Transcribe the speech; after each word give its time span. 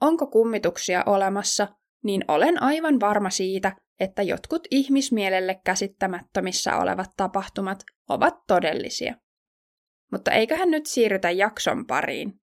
onko 0.00 0.26
kummituksia 0.26 1.02
olemassa, 1.06 1.68
niin 2.04 2.24
olen 2.28 2.62
aivan 2.62 3.00
varma 3.00 3.30
siitä, 3.30 3.76
että 4.00 4.22
jotkut 4.22 4.62
ihmismielelle 4.70 5.60
käsittämättömissä 5.64 6.76
olevat 6.76 7.10
tapahtumat 7.16 7.84
ovat 8.08 8.34
todellisia. 8.46 9.14
Mutta 10.12 10.30
eiköhän 10.30 10.70
nyt 10.70 10.86
siirrytä 10.86 11.30
jakson 11.30 11.86
pariin. 11.86 12.40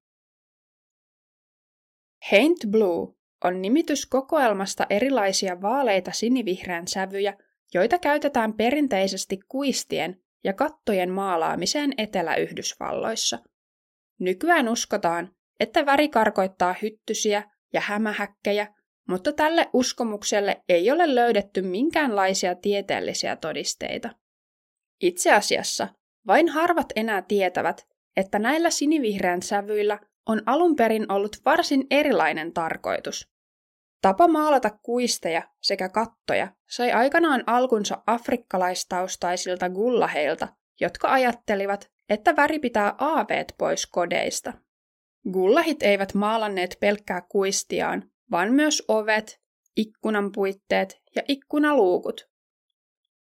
Haint 2.31 2.59
Blue 2.71 3.15
on 3.43 3.61
nimitys 3.61 4.05
kokoelmasta 4.05 4.85
erilaisia 4.89 5.61
vaaleita 5.61 6.11
sinivihreän 6.11 6.87
sävyjä, 6.87 7.37
joita 7.73 7.99
käytetään 7.99 8.53
perinteisesti 8.53 9.39
kuistien 9.47 10.21
ja 10.43 10.53
kattojen 10.53 11.11
maalaamiseen 11.11 11.93
Etelä-Yhdysvalloissa. 11.97 13.39
Nykyään 14.19 14.69
uskotaan, 14.69 15.35
että 15.59 15.85
väri 15.85 16.09
karkoittaa 16.09 16.75
hyttysiä 16.81 17.43
ja 17.73 17.81
hämähäkkejä, 17.81 18.67
mutta 19.09 19.33
tälle 19.33 19.69
uskomukselle 19.73 20.63
ei 20.69 20.91
ole 20.91 21.15
löydetty 21.15 21.61
minkäänlaisia 21.61 22.55
tieteellisiä 22.55 23.35
todisteita. 23.35 24.09
Itse 25.01 25.33
asiassa 25.33 25.87
vain 26.27 26.49
harvat 26.49 26.87
enää 26.95 27.21
tietävät, 27.21 27.87
että 28.17 28.39
näillä 28.39 28.69
sinivihreän 28.69 29.41
sävyillä 29.41 29.99
on 30.29 30.41
alun 30.45 30.75
perin 30.75 31.11
ollut 31.11 31.37
varsin 31.45 31.87
erilainen 31.91 32.53
tarkoitus. 32.53 33.27
Tapa 34.01 34.27
maalata 34.27 34.69
kuisteja 34.69 35.41
sekä 35.61 35.89
kattoja 35.89 36.47
sai 36.69 36.91
aikanaan 36.91 37.43
alkunsa 37.47 38.03
afrikkalaistaustaisilta 38.07 39.69
gullaheilta, 39.69 40.47
jotka 40.81 41.11
ajattelivat, 41.11 41.91
että 42.09 42.35
väri 42.35 42.59
pitää 42.59 42.95
aaveet 42.97 43.55
pois 43.57 43.85
kodeista. 43.85 44.53
Gullahit 45.31 45.83
eivät 45.83 46.13
maalanneet 46.13 46.77
pelkkää 46.79 47.21
kuistiaan, 47.29 48.11
vaan 48.31 48.53
myös 48.53 48.83
ovet, 48.87 49.39
ikkunan 49.77 50.31
puitteet 50.31 51.01
ja 51.15 51.21
ikkunaluukut. 51.27 52.29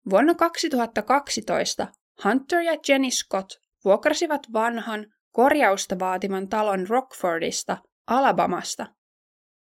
Vuonna 0.10 0.36
2012 0.36 1.88
Hunter 2.24 2.62
ja 2.62 2.78
Jenny 2.88 3.12
Scott 3.12 3.50
vuokrasivat 3.86 4.42
vanhan, 4.54 5.06
korjausta 5.32 6.00
vaativan 6.00 6.50
talon 6.50 6.88
Rockfordista, 6.88 7.78
Alabamasta. 8.08 8.86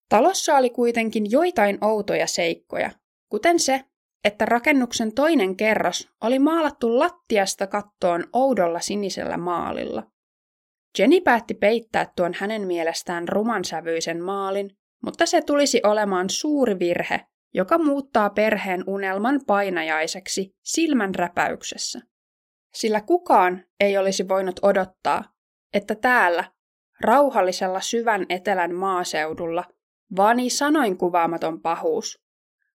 Talossa 0.10 0.58
oli 0.58 0.70
kuitenkin 0.70 1.32
joitain 1.32 1.78
outoja 1.84 2.28
seikkoja, 2.28 2.92
kuten 3.30 3.60
se, 3.60 3.84
että 4.24 4.46
rakennuksen 4.46 5.16
toinen 5.16 5.58
kerros 5.58 6.10
oli 6.22 6.40
maalattu 6.40 7.00
lattiasta 7.00 7.68
kattoon 7.68 8.24
oudolla 8.34 8.80
sinisellä 8.80 9.38
maalilla. 9.38 10.15
Jenny 11.00 11.22
päätti 11.22 11.54
peittää 11.54 12.12
tuon 12.16 12.34
hänen 12.34 12.68
mielestään 12.68 13.28
rumansävyisen 13.28 14.24
maalin, 14.24 14.78
mutta 15.04 15.26
se 15.26 15.42
tulisi 15.42 15.82
olemaan 15.84 16.30
suuri 16.30 16.80
virhe, 16.80 17.22
joka 17.54 17.78
muuttaa 17.78 18.30
perheen 18.30 18.84
unelman 18.88 19.42
painajaiseksi 19.48 20.56
silmän 20.64 21.16
räpäyksessä. 21.16 22.00
Sillä 22.74 23.02
kukaan 23.02 23.64
ei 23.80 23.98
olisi 23.98 24.28
voinut 24.28 24.60
odottaa, 24.62 25.24
että 25.74 25.96
täällä, 25.96 26.44
rauhallisella 27.02 27.82
syvän 27.82 28.26
etelän 28.30 28.76
maaseudulla, 28.76 29.64
vani 30.18 30.50
sanoin 30.50 30.98
kuvaamaton 30.98 31.62
pahuus. 31.62 32.20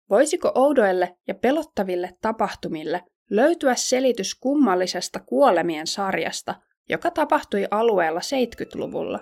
Voisiko 0.09 0.51
oudoille 0.55 1.17
ja 1.27 1.35
pelottaville 1.35 2.09
tapahtumille 2.21 3.03
löytyä 3.29 3.75
selitys 3.75 4.35
kummallisesta 4.35 5.19
kuolemien 5.19 5.87
sarjasta, 5.87 6.55
joka 6.89 7.11
tapahtui 7.11 7.67
alueella 7.71 8.19
70-luvulla? 8.19 9.19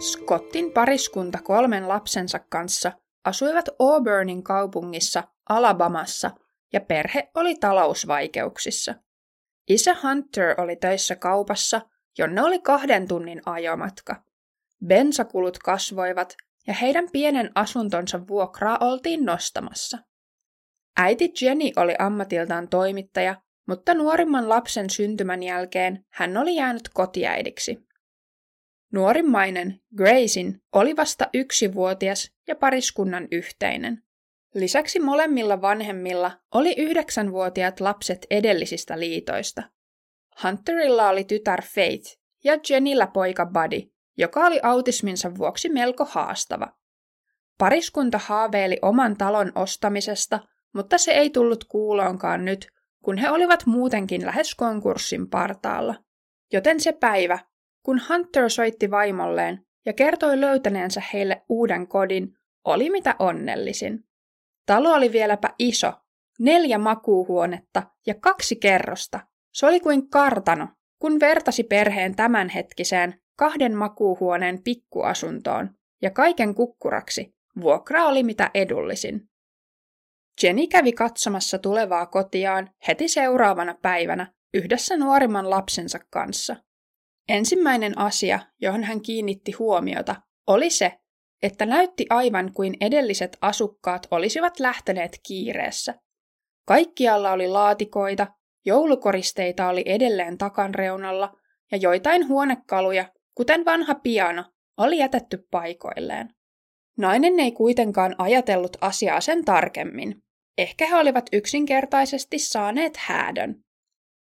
Scottin 0.00 0.72
pariskunta 0.72 1.38
kolmen 1.44 1.88
lapsensa 1.88 2.38
kanssa 2.38 2.92
asuivat 3.24 3.68
Auburnin 3.78 4.42
kaupungissa 4.42 5.24
Alabamassa 5.48 6.30
ja 6.72 6.80
perhe 6.80 7.30
oli 7.34 7.54
talousvaikeuksissa. 7.54 8.94
Isä 9.68 9.96
Hunter 10.02 10.60
oli 10.60 10.76
töissä 10.76 11.16
kaupassa, 11.16 11.80
jonne 12.18 12.42
oli 12.42 12.58
kahden 12.58 13.08
tunnin 13.08 13.42
ajomatka. 13.46 14.24
Bensakulut 14.86 15.58
kasvoivat 15.58 16.36
ja 16.66 16.74
heidän 16.74 17.08
pienen 17.12 17.50
asuntonsa 17.54 18.28
vuokraa 18.28 18.78
oltiin 18.80 19.24
nostamassa. 19.24 19.98
Äiti 20.96 21.32
Jenny 21.40 21.70
oli 21.76 21.94
ammatiltaan 21.98 22.68
toimittaja, 22.68 23.36
mutta 23.68 23.94
nuorimman 23.94 24.48
lapsen 24.48 24.90
syntymän 24.90 25.42
jälkeen 25.42 26.04
hän 26.12 26.36
oli 26.36 26.56
jäänyt 26.56 26.88
kotiäidiksi. 26.94 27.78
Nuorimmainen, 28.92 29.80
Graysin, 29.96 30.62
oli 30.72 30.96
vasta 30.96 31.28
yksivuotias 31.34 32.32
ja 32.48 32.56
pariskunnan 32.56 33.28
yhteinen. 33.32 34.02
Lisäksi 34.54 35.00
molemmilla 35.00 35.60
vanhemmilla 35.60 36.32
oli 36.54 36.74
yhdeksänvuotiaat 36.78 37.80
lapset 37.80 38.26
edellisistä 38.30 39.00
liitoista. 39.00 39.62
Hunterilla 40.42 41.08
oli 41.08 41.24
tytär 41.24 41.62
Faith 41.62 42.18
ja 42.44 42.58
Jenillä 42.70 43.06
poika 43.06 43.46
Buddy, 43.46 43.80
joka 44.16 44.46
oli 44.46 44.60
autisminsa 44.62 45.34
vuoksi 45.38 45.68
melko 45.68 46.04
haastava. 46.04 46.68
Pariskunta 47.58 48.18
haaveili 48.18 48.78
oman 48.82 49.16
talon 49.16 49.52
ostamisesta, 49.54 50.40
mutta 50.74 50.98
se 50.98 51.12
ei 51.12 51.30
tullut 51.30 51.64
kuuloonkaan 51.64 52.44
nyt, 52.44 52.66
kun 53.04 53.18
he 53.18 53.30
olivat 53.30 53.66
muutenkin 53.66 54.26
lähes 54.26 54.54
konkurssin 54.54 55.30
partaalla. 55.30 55.94
Joten 56.52 56.80
se 56.80 56.92
päivä, 56.92 57.38
kun 57.82 58.00
Hunter 58.08 58.50
soitti 58.50 58.90
vaimolleen 58.90 59.66
ja 59.86 59.92
kertoi 59.92 60.40
löytäneensä 60.40 61.02
heille 61.12 61.42
uuden 61.48 61.88
kodin, 61.88 62.28
oli 62.64 62.90
mitä 62.90 63.16
onnellisin. 63.18 64.04
Talo 64.66 64.92
oli 64.92 65.12
vieläpä 65.12 65.50
iso, 65.58 65.92
neljä 66.38 66.78
makuuhuonetta 66.78 67.82
ja 68.06 68.14
kaksi 68.14 68.56
kerrosta. 68.56 69.20
Se 69.54 69.66
oli 69.66 69.80
kuin 69.80 70.10
kartano, 70.10 70.68
kun 70.98 71.20
vertasi 71.20 71.64
perheen 71.64 72.16
tämänhetkiseen 72.16 73.20
kahden 73.36 73.76
makuuhuoneen 73.76 74.62
pikkuasuntoon, 74.62 75.70
ja 76.02 76.10
kaiken 76.10 76.54
kukkuraksi 76.54 77.34
vuokra 77.60 78.06
oli 78.06 78.22
mitä 78.22 78.50
edullisin. 78.54 79.28
Jenny 80.42 80.66
kävi 80.66 80.92
katsomassa 80.92 81.58
tulevaa 81.58 82.06
kotiaan 82.06 82.70
heti 82.88 83.08
seuraavana 83.08 83.74
päivänä 83.82 84.32
yhdessä 84.54 84.96
nuorimman 84.96 85.50
lapsensa 85.50 85.98
kanssa. 86.10 86.56
Ensimmäinen 87.28 87.98
asia, 87.98 88.40
johon 88.60 88.82
hän 88.82 89.00
kiinnitti 89.00 89.52
huomiota, 89.52 90.16
oli 90.46 90.70
se, 90.70 90.98
että 91.42 91.66
näytti 91.66 92.06
aivan 92.10 92.52
kuin 92.52 92.76
edelliset 92.80 93.36
asukkaat 93.40 94.06
olisivat 94.10 94.60
lähteneet 94.60 95.20
kiireessä. 95.26 95.94
Kaikkialla 96.66 97.32
oli 97.32 97.48
laatikoita, 97.48 98.26
joulukoristeita 98.64 99.68
oli 99.68 99.82
edelleen 99.86 100.38
takan 100.38 100.74
reunalla 100.74 101.36
ja 101.72 101.78
joitain 101.78 102.28
huonekaluja, 102.28 103.12
kuten 103.34 103.64
vanha 103.64 103.94
piano, 103.94 104.44
oli 104.76 104.98
jätetty 104.98 105.46
paikoilleen. 105.50 106.28
Nainen 106.98 107.40
ei 107.40 107.52
kuitenkaan 107.52 108.14
ajatellut 108.18 108.76
asiaa 108.80 109.20
sen 109.20 109.44
tarkemmin. 109.44 110.22
Ehkä 110.58 110.86
he 110.86 110.96
olivat 110.96 111.26
yksinkertaisesti 111.32 112.38
saaneet 112.38 112.96
häädön. 112.96 113.64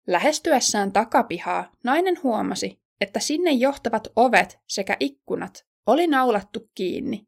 Lähestyessään 0.06 0.92
takapihaa 0.92 1.70
nainen 1.84 2.22
huomasi, 2.22 2.80
että 3.00 3.20
sinne 3.20 3.50
johtavat 3.50 4.08
ovet 4.16 4.58
sekä 4.68 4.96
ikkunat 5.00 5.64
oli 5.86 6.06
naulattu 6.06 6.60
kiinni. 6.74 7.24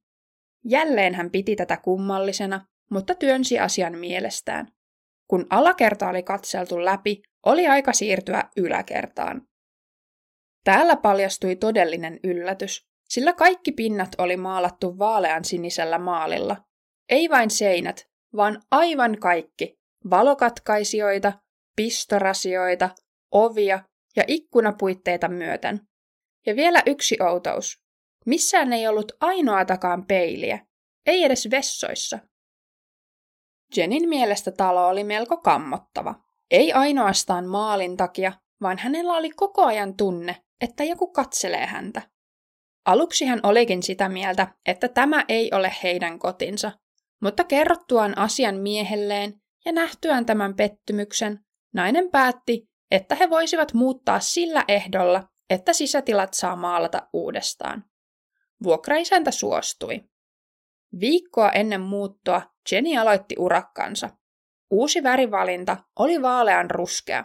Jälleen 0.65 1.15
hän 1.15 1.31
piti 1.31 1.57
tätä 1.57 1.77
kummallisena, 1.77 2.67
mutta 2.91 3.15
työnsi 3.15 3.59
asian 3.59 3.99
mielestään. 3.99 4.73
Kun 5.33 5.47
alakerta 5.51 6.09
oli 6.09 6.23
katseltu 6.23 6.85
läpi, 6.85 7.23
oli 7.47 7.67
aika 7.67 7.93
siirtyä 7.93 8.45
yläkertaan. 8.57 9.43
Täällä 10.65 10.97
paljastui 10.97 11.57
todellinen 11.57 12.21
yllätys, 12.25 12.87
sillä 13.09 13.33
kaikki 13.33 13.73
pinnat 13.73 14.09
oli 14.19 14.37
maalattu 14.37 14.99
vaalean 14.99 15.45
sinisellä 15.45 15.99
maalilla. 15.99 16.57
Ei 17.09 17.31
vain 17.31 17.51
seinät, 17.51 18.09
vaan 18.37 18.63
aivan 18.71 19.19
kaikki. 19.19 19.79
Valokatkaisijoita, 20.11 21.33
pistorasioita, 21.77 22.91
ovia 23.31 23.85
ja 24.17 24.25
ikkunapuitteita 24.27 25.29
myöten. 25.29 25.81
Ja 26.47 26.57
vielä 26.57 26.83
yksi 26.87 27.17
outous. 27.23 27.83
Missään 28.27 28.73
ei 28.73 28.87
ollut 28.87 29.13
ainoatakaan 29.21 30.07
peiliä, 30.07 30.67
ei 31.07 31.25
edes 31.25 31.49
vessoissa. 31.51 32.19
Jenin 33.77 34.09
mielestä 34.09 34.51
talo 34.51 34.89
oli 34.89 35.05
melko 35.05 35.37
kammottava. 35.37 36.15
Ei 36.51 36.73
ainoastaan 36.73 37.47
maalin 37.47 37.97
takia, 37.97 38.33
vaan 38.63 38.79
hänellä 38.79 39.13
oli 39.13 39.31
koko 39.31 39.65
ajan 39.65 39.97
tunne, 39.97 40.37
että 40.61 40.85
joku 40.85 41.07
katselee 41.07 41.67
häntä. 41.67 42.03
Aluksi 42.87 43.27
hän 43.27 43.41
olikin 43.43 43.83
sitä 43.83 44.09
mieltä, 44.09 44.47
että 44.67 44.89
tämä 44.89 45.25
ei 45.29 45.51
ole 45.55 45.73
heidän 45.83 46.19
kotinsa, 46.19 46.73
mutta 47.23 47.45
kerrottuaan 47.45 48.19
asian 48.19 48.55
miehelleen 48.55 49.35
ja 49.65 49.73
nähtyään 49.73 50.27
tämän 50.27 50.55
pettymyksen, 50.55 51.39
nainen 51.75 52.11
päätti, 52.11 52.65
että 52.91 53.15
he 53.15 53.31
voisivat 53.31 53.73
muuttaa 53.73 54.21
sillä 54.21 54.65
ehdolla, 54.69 55.29
että 55.51 55.73
sisätilat 55.73 56.35
saa 56.35 56.57
maalata 56.57 57.09
uudestaan. 57.13 57.85
Vuokraisäntä 58.63 59.31
suostui. 59.31 60.05
Viikkoa 61.01 61.51
ennen 61.51 61.81
muuttoa 61.81 62.43
Jenny 62.73 62.97
aloitti 62.97 63.35
urakkansa. 63.39 64.11
Uusi 64.71 65.03
värivalinta 65.03 65.77
oli 65.99 66.23
vaalean 66.23 66.71
ruskea. 66.71 67.25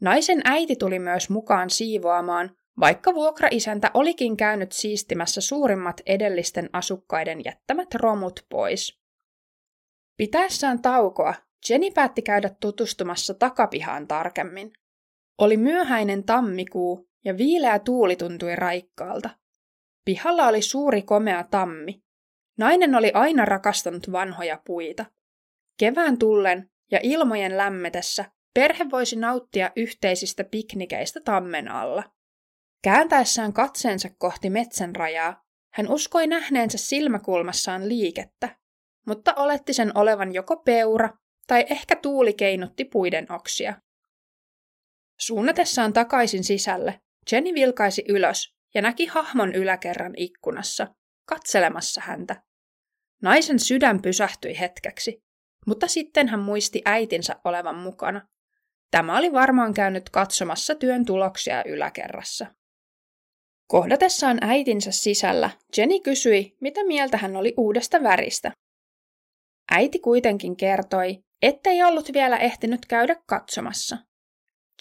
Naisen 0.00 0.40
äiti 0.44 0.76
tuli 0.76 0.98
myös 0.98 1.30
mukaan 1.30 1.70
siivoamaan, 1.70 2.56
vaikka 2.80 3.14
vuokraisäntä 3.14 3.90
olikin 3.94 4.36
käynyt 4.36 4.72
siistimässä 4.72 5.40
suurimmat 5.40 6.00
edellisten 6.06 6.70
asukkaiden 6.72 7.44
jättämät 7.44 7.94
romut 7.94 8.46
pois. 8.50 9.00
Pitäessään 10.16 10.82
taukoa, 10.82 11.34
Jenny 11.70 11.90
päätti 11.90 12.22
käydä 12.22 12.50
tutustumassa 12.60 13.34
takapihaan 13.34 14.08
tarkemmin. 14.08 14.72
Oli 15.38 15.56
myöhäinen 15.56 16.24
tammikuu 16.24 17.08
ja 17.24 17.36
viileä 17.36 17.78
tuuli 17.78 18.16
tuntui 18.16 18.56
raikkaalta. 18.56 19.30
Pihalla 20.04 20.46
oli 20.46 20.62
suuri 20.62 21.02
komea 21.02 21.44
tammi. 21.44 22.02
Nainen 22.58 22.94
oli 22.94 23.10
aina 23.14 23.44
rakastanut 23.44 24.12
vanhoja 24.12 24.60
puita. 24.66 25.04
Kevään 25.78 26.18
tullen 26.18 26.70
ja 26.90 27.00
ilmojen 27.02 27.56
lämmetessä 27.56 28.24
perhe 28.54 28.90
voisi 28.90 29.16
nauttia 29.16 29.70
yhteisistä 29.76 30.44
piknikeistä 30.44 31.20
tammen 31.20 31.70
alla. 31.70 32.04
Kääntäessään 32.82 33.52
katseensa 33.52 34.08
kohti 34.18 34.50
metsän 34.50 34.96
rajaa, 34.96 35.44
hän 35.74 35.90
uskoi 35.90 36.26
nähneensä 36.26 36.78
silmäkulmassaan 36.78 37.88
liikettä, 37.88 38.56
mutta 39.06 39.34
oletti 39.34 39.72
sen 39.72 39.96
olevan 39.98 40.34
joko 40.34 40.56
peura 40.56 41.10
tai 41.46 41.66
ehkä 41.70 41.96
tuuli 41.96 42.32
keinutti 42.32 42.84
puiden 42.84 43.32
oksia. 43.32 43.74
Suunnatessaan 45.20 45.92
takaisin 45.92 46.44
sisälle, 46.44 47.00
Jenny 47.32 47.54
vilkaisi 47.54 48.04
ylös 48.08 48.54
ja 48.74 48.82
näki 48.82 49.06
hahmon 49.06 49.54
yläkerran 49.54 50.12
ikkunassa, 50.16 50.94
katselemassa 51.24 52.00
häntä. 52.04 52.42
Naisen 53.22 53.58
sydän 53.58 54.02
pysähtyi 54.02 54.58
hetkeksi, 54.60 55.22
mutta 55.66 55.88
sitten 55.88 56.28
hän 56.28 56.40
muisti 56.40 56.82
äitinsä 56.84 57.36
olevan 57.44 57.76
mukana. 57.76 58.28
Tämä 58.90 59.18
oli 59.18 59.32
varmaan 59.32 59.74
käynyt 59.74 60.10
katsomassa 60.10 60.74
työn 60.74 61.04
tuloksia 61.04 61.64
yläkerrassa. 61.66 62.46
Kohdatessaan 63.66 64.38
äitinsä 64.40 64.92
sisällä, 64.92 65.50
Jenny 65.76 66.00
kysyi, 66.00 66.56
mitä 66.60 66.84
mieltä 66.84 67.16
hän 67.16 67.36
oli 67.36 67.54
uudesta 67.56 68.02
väristä. 68.02 68.52
Äiti 69.72 69.98
kuitenkin 69.98 70.56
kertoi, 70.56 71.18
ettei 71.42 71.82
ollut 71.82 72.12
vielä 72.12 72.36
ehtinyt 72.36 72.86
käydä 72.86 73.16
katsomassa. 73.26 73.98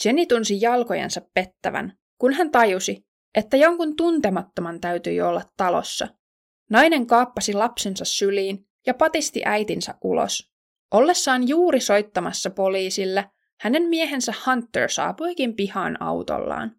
Jenny 0.05 0.25
tunsi 0.25 0.61
jalkojensa 0.61 1.21
pettävän, 1.33 1.97
kun 2.17 2.33
hän 2.33 2.51
tajusi, 2.51 3.05
että 3.35 3.57
jonkun 3.57 3.95
tuntemattoman 3.95 4.81
täytyi 4.81 5.21
olla 5.21 5.41
talossa. 5.57 6.07
Nainen 6.73 7.07
kaappasi 7.07 7.53
lapsensa 7.53 8.05
syliin 8.05 8.67
ja 8.87 8.93
patisti 8.93 9.41
äitinsä 9.45 9.95
ulos. 10.03 10.53
Ollessaan 10.91 11.47
juuri 11.47 11.79
soittamassa 11.79 12.49
poliisille, 12.49 13.29
hänen 13.59 13.83
miehensä 13.83 14.33
Hunter 14.45 14.89
saapuikin 14.89 15.55
pihaan 15.55 16.01
autollaan. 16.01 16.75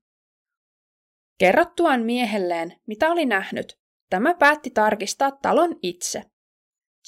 Kerrottuaan 1.39 2.03
miehelleen, 2.03 2.81
mitä 2.87 3.11
oli 3.11 3.27
nähnyt, 3.27 3.79
tämä 4.11 4.35
päätti 4.35 4.71
tarkistaa 4.71 5.31
talon 5.43 5.77
itse. 5.83 6.23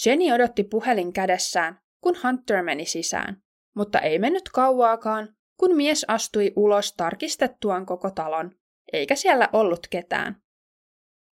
Jenny 0.06 0.32
odotti 0.32 0.64
puhelin 0.64 1.12
kädessään, 1.12 1.80
kun 2.00 2.16
Hunter 2.24 2.62
meni 2.62 2.84
sisään, 2.84 3.42
mutta 3.74 4.00
ei 4.00 4.18
mennyt 4.18 4.48
kauaakaan, 4.48 5.36
kun 5.60 5.76
mies 5.76 6.04
astui 6.08 6.52
ulos 6.56 6.92
tarkistettuaan 6.96 7.86
koko 7.86 8.10
talon, 8.10 8.50
eikä 8.92 9.14
siellä 9.14 9.48
ollut 9.52 9.86
ketään. 9.90 10.45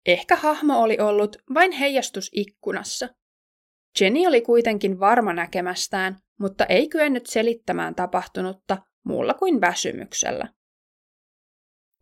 Ehkä 0.07 0.37
hahmo 0.37 0.83
oli 0.83 0.99
ollut 1.01 1.37
vain 1.55 1.73
heijastus 1.73 2.31
ikkunassa. 2.35 3.09
Jenny 4.01 4.27
oli 4.27 4.41
kuitenkin 4.41 5.01
varma 5.01 5.33
näkemästään, 5.33 6.19
mutta 6.41 6.67
ei 6.67 6.89
kyennyt 6.89 7.27
selittämään 7.27 7.95
tapahtunutta 7.95 8.79
muulla 9.05 9.35
kuin 9.35 9.61
väsymyksellä. 9.61 10.49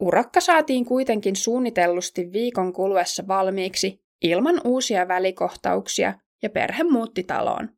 Urakka 0.01 0.41
saatiin 0.41 0.85
kuitenkin 0.85 1.37
suunnitellusti 1.37 2.33
viikon 2.33 2.73
kuluessa 2.73 3.27
valmiiksi 3.29 4.05
ilman 4.23 4.61
uusia 4.65 5.09
välikohtauksia 5.09 6.15
ja 6.43 6.51
perhe 6.51 6.83
muutti 6.83 7.23
taloon. 7.23 7.69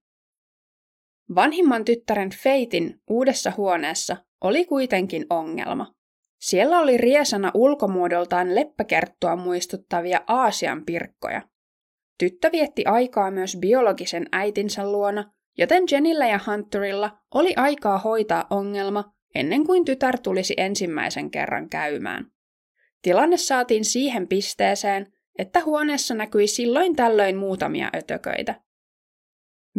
Vanhimman 1.35 1.85
tyttären 1.85 2.31
Feitin 2.31 3.01
uudessa 3.11 3.53
huoneessa 3.57 4.17
oli 4.41 4.65
kuitenkin 4.65 5.27
ongelma. 5.31 5.96
Siellä 6.41 6.81
oli 6.81 6.97
riesana 6.97 7.51
ulkomuodoltaan 7.55 8.55
leppäkerttua 8.55 9.37
muistuttavia 9.37 10.21
Aasian 10.27 10.85
pirkkoja. 10.85 11.43
Tyttö 12.19 12.53
vietti 12.53 12.85
aikaa 12.85 13.31
myös 13.31 13.57
biologisen 13.61 14.27
äitinsä 14.33 14.93
luona, 14.93 15.33
joten 15.59 15.85
Jenillä 15.91 16.27
ja 16.27 16.41
Hunterilla 16.47 17.19
oli 17.35 17.53
aikaa 17.57 17.99
hoitaa 17.99 18.47
ongelma 18.51 19.05
ennen 19.35 19.67
kuin 19.67 19.85
tytär 19.85 20.19
tulisi 20.19 20.55
ensimmäisen 20.57 21.31
kerran 21.31 21.69
käymään. 21.69 22.27
Tilanne 23.03 23.37
saatiin 23.37 23.85
siihen 23.85 24.29
pisteeseen, 24.29 25.13
että 25.39 25.61
huoneessa 25.65 26.15
näkyi 26.15 26.47
silloin 26.47 26.97
tällöin 26.97 27.37
muutamia 27.37 27.91
ötököitä. 27.97 28.61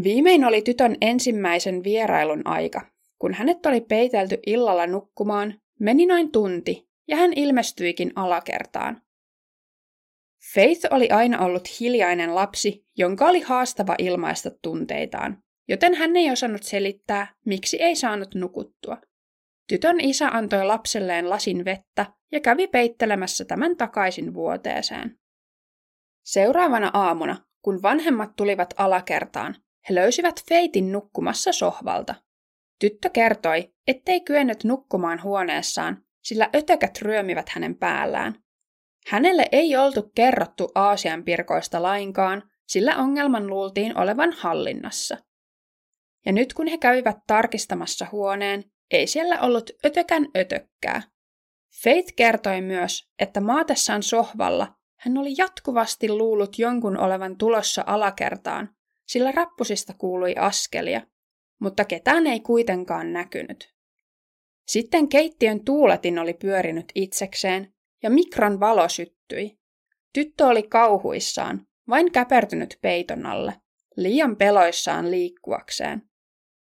Viimein 0.04 0.46
oli 0.46 0.62
tytön 0.62 0.96
ensimmäisen 1.02 1.84
vierailun 1.84 2.48
aika. 2.48 2.82
Kun 3.20 3.34
hänet 3.34 3.66
oli 3.66 3.82
peitelty 3.82 4.38
illalla 4.46 4.88
nukkumaan, 4.88 5.62
meni 5.80 6.06
noin 6.06 6.32
tunti 6.32 6.90
ja 7.08 7.18
hän 7.18 7.34
ilmestyikin 7.36 8.12
alakertaan. 8.16 9.02
Faith 10.54 10.88
oli 10.92 11.10
aina 11.10 11.40
ollut 11.40 11.80
hiljainen 11.80 12.36
lapsi, 12.36 12.86
jonka 12.98 13.28
oli 13.28 13.42
haastava 13.42 13.96
ilmaista 13.98 14.52
tunteitaan, 14.62 15.44
joten 15.68 15.96
hän 15.96 16.16
ei 16.16 16.32
osannut 16.32 16.64
selittää, 16.64 17.36
miksi 17.46 17.82
ei 17.82 17.96
saanut 17.96 18.36
nukuttua. 18.36 18.98
Tytön 19.70 20.00
isä 20.00 20.28
antoi 20.28 20.66
lapselleen 20.66 21.30
lasin 21.30 21.66
vettä 21.66 22.06
ja 22.32 22.40
kävi 22.40 22.68
peittelemässä 22.68 23.46
tämän 23.46 23.78
takaisin 23.78 24.34
vuoteeseen. 24.34 25.20
Seuraavana 26.26 26.92
aamuna, 26.94 27.46
kun 27.62 27.82
vanhemmat 27.82 28.36
tulivat 28.36 28.74
alakertaan, 28.78 29.56
he 29.90 29.96
löysivät 29.96 30.44
Feitin 30.50 30.92
nukkumassa 30.92 31.52
sohvalta. 31.52 32.16
Tyttö 32.80 33.10
kertoi, 33.10 33.74
ettei 33.88 34.22
kyennyt 34.22 34.64
nukkumaan 34.64 35.24
huoneessaan, 35.24 36.04
sillä 36.24 36.50
ötökät 36.56 37.02
ryömivät 37.02 37.50
hänen 37.50 37.76
päällään. 37.76 38.44
Hänelle 39.08 39.46
ei 39.52 39.78
oltu 39.78 40.12
kerrottu 40.16 40.72
Aasian 40.76 41.24
pirkoista 41.24 41.82
lainkaan, 41.82 42.44
sillä 42.68 42.98
ongelman 42.98 43.48
luultiin 43.48 43.98
olevan 43.98 44.32
hallinnassa. 44.32 45.18
Ja 46.26 46.32
nyt 46.32 46.54
kun 46.54 46.68
he 46.68 46.78
kävivät 46.78 47.18
tarkistamassa 47.28 48.08
huoneen, 48.12 48.64
ei 48.92 49.08
siellä 49.08 49.42
ollut 49.42 49.70
ötökän 49.86 50.28
ötökkää. 50.38 51.02
Faith 51.84 52.14
kertoi 52.16 52.62
myös, 52.62 53.10
että 53.20 53.42
maatessaan 53.42 54.04
sohvalla 54.04 54.76
hän 55.00 55.18
oli 55.18 55.34
jatkuvasti 55.38 56.10
luullut 56.10 56.60
jonkun 56.60 57.00
olevan 57.00 57.38
tulossa 57.38 57.84
alakertaan, 57.86 58.70
sillä 59.08 59.32
rappusista 59.32 59.94
kuului 59.98 60.36
askelia, 60.36 61.02
mutta 61.60 61.86
ketään 61.86 62.28
ei 62.28 62.40
kuitenkaan 62.40 63.14
näkynyt. 63.14 63.74
Sitten 64.68 65.10
keittiön 65.10 65.66
tuuletin 65.66 66.20
oli 66.20 66.34
pyörinyt 66.34 66.86
itsekseen 66.96 67.74
ja 68.04 68.10
mikron 68.10 68.60
valo 68.60 68.90
syttyi. 68.90 69.58
Tyttö 70.14 70.46
oli 70.46 70.64
kauhuissaan, 70.64 71.68
vain 71.90 72.12
käpertynyt 72.12 72.78
peiton 72.82 73.26
alle, 73.26 73.54
liian 73.96 74.36
peloissaan 74.36 75.12
liikkuakseen, 75.12 76.02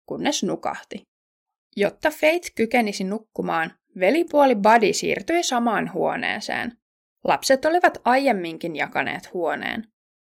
kunnes 0.05 0.43
nukahti. 0.43 1.07
Jotta 1.75 2.10
Faith 2.10 2.51
kykenisi 2.55 3.03
nukkumaan, 3.03 3.74
velipuoli 4.00 4.55
Buddy 4.55 4.93
siirtyi 4.93 5.43
samaan 5.43 5.93
huoneeseen. 5.93 6.77
Lapset 7.24 7.65
olivat 7.65 7.98
aiemminkin 8.05 8.75
jakaneet 8.75 9.33
huoneen. 9.33 9.83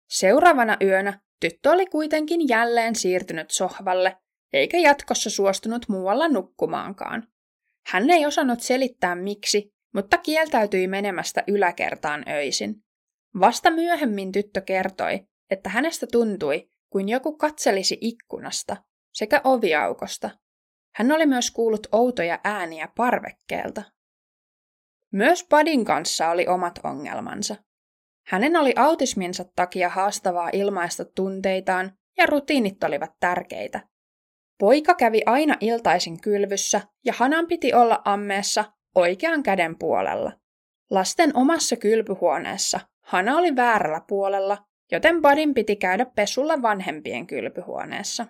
Seuraavana 0.10 0.78
yönä 0.82 1.20
tyttö 1.40 1.72
oli 1.72 1.86
kuitenkin 1.86 2.48
jälleen 2.48 2.96
siirtynyt 2.96 3.52
sohvalle, 3.52 4.18
eikä 4.54 4.78
jatkossa 4.78 5.30
suostunut 5.30 5.90
muualla 5.90 6.28
nukkumaankaan. 6.28 7.28
Hän 7.88 8.10
ei 8.10 8.26
osannut 8.26 8.62
selittää 8.62 9.16
miksi, 9.16 9.74
mutta 9.94 10.18
kieltäytyi 10.18 10.88
menemästä 10.88 11.44
yläkertaan 11.48 12.24
öisin. 12.30 12.76
Vasta 13.40 13.72
myöhemmin 13.72 14.32
tyttö 14.32 14.62
kertoi, 14.62 15.28
että 15.50 15.70
hänestä 15.70 16.08
tuntui, 16.12 16.70
kuin 16.90 17.10
joku 17.10 17.38
katselisi 17.38 17.98
ikkunasta 18.02 18.78
sekä 19.14 19.42
oviaukosta. 19.44 20.30
Hän 20.96 21.12
oli 21.12 21.26
myös 21.26 21.52
kuullut 21.52 21.88
outoja 21.92 22.40
ääniä 22.44 22.90
parvekkeelta. 22.98 23.84
Myös 25.12 25.44
Padin 25.44 25.86
kanssa 25.86 26.30
oli 26.30 26.48
omat 26.48 26.80
ongelmansa. 26.84 27.56
Hänen 28.28 28.56
oli 28.56 28.74
autisminsa 28.76 29.46
takia 29.56 29.90
haastavaa 29.90 30.50
ilmaista 30.54 31.06
tunteitaan 31.06 31.98
ja 32.18 32.26
rutiinit 32.26 32.84
olivat 32.84 33.12
tärkeitä. 33.20 33.91
Poika 34.62 34.96
kävi 34.96 35.22
aina 35.26 35.56
iltaisin 35.60 36.22
kylvyssä 36.22 36.82
ja 37.06 37.14
Hanan 37.16 37.48
piti 37.48 37.74
olla 37.74 38.02
ammeessa 38.06 38.66
oikean 38.96 39.44
käden 39.44 39.78
puolella. 39.80 40.32
Lasten 40.90 41.38
omassa 41.38 41.76
kylpyhuoneessa 41.76 42.80
Hana 43.02 43.38
oli 43.38 43.56
väärällä 43.56 44.02
puolella, 44.08 44.58
joten 44.92 45.22
Budin 45.22 45.54
piti 45.54 45.76
käydä 45.76 46.06
pesulla 46.06 46.62
vanhempien 46.62 47.28
kylpyhuoneessa. 47.28 48.26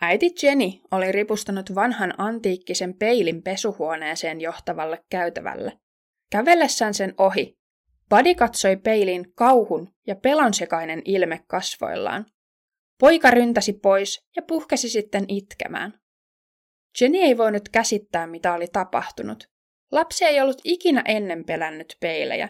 Äiti 0.00 0.34
Jenny 0.42 0.70
oli 0.90 1.12
ripustanut 1.12 1.74
vanhan 1.74 2.14
antiikkisen 2.18 2.94
peilin 2.94 3.42
pesuhuoneeseen 3.42 4.40
johtavalle 4.40 5.04
käytävälle. 5.10 5.78
Kävellessään 6.30 6.94
sen 6.94 7.14
ohi, 7.18 7.58
Buddy 8.10 8.34
katsoi 8.34 8.76
peilin 8.76 9.32
kauhun 9.34 9.88
ja 10.06 10.16
pelonsekainen 10.16 11.02
ilme 11.04 11.40
kasvoillaan. 11.46 12.26
Poika 13.00 13.30
ryntäsi 13.30 13.72
pois 13.72 14.26
ja 14.36 14.42
puhkesi 14.42 14.88
sitten 14.88 15.24
itkemään. 15.28 16.00
Jenny 17.00 17.18
ei 17.18 17.38
voinut 17.38 17.68
käsittää, 17.68 18.26
mitä 18.26 18.54
oli 18.54 18.66
tapahtunut. 18.72 19.50
Lapsi 19.92 20.24
ei 20.24 20.40
ollut 20.40 20.60
ikinä 20.64 21.02
ennen 21.06 21.44
pelännyt 21.44 21.96
peilejä. 22.00 22.48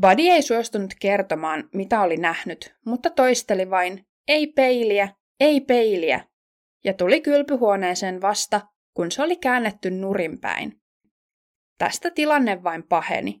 Buddy 0.00 0.22
ei 0.22 0.42
suostunut 0.42 0.94
kertomaan, 1.00 1.68
mitä 1.74 2.00
oli 2.00 2.16
nähnyt, 2.16 2.74
mutta 2.86 3.10
toisteli 3.10 3.70
vain, 3.70 4.06
ei 4.28 4.46
peiliä, 4.46 5.08
ei 5.40 5.60
peiliä, 5.60 6.24
ja 6.84 6.94
tuli 6.94 7.20
kylpyhuoneeseen 7.20 8.20
vasta, 8.20 8.60
kun 8.94 9.12
se 9.12 9.22
oli 9.22 9.36
käännetty 9.36 9.90
nurinpäin. 9.90 10.80
Tästä 11.78 12.10
tilanne 12.10 12.62
vain 12.62 12.82
paheni. 12.82 13.40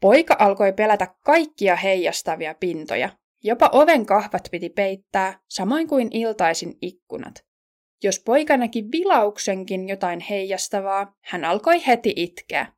Poika 0.00 0.36
alkoi 0.38 0.72
pelätä 0.72 1.14
kaikkia 1.24 1.76
heijastavia 1.76 2.54
pintoja. 2.60 3.08
Jopa 3.46 3.70
oven 3.72 4.06
kahvat 4.06 4.48
piti 4.50 4.68
peittää, 4.68 5.40
samoin 5.48 5.88
kuin 5.88 6.08
iltaisin 6.10 6.78
ikkunat. 6.82 7.34
Jos 8.02 8.20
poika 8.20 8.56
näki 8.56 8.84
vilauksenkin 8.92 9.88
jotain 9.88 10.20
heijastavaa, 10.20 11.14
hän 11.24 11.44
alkoi 11.44 11.86
heti 11.86 12.12
itkeä. 12.16 12.72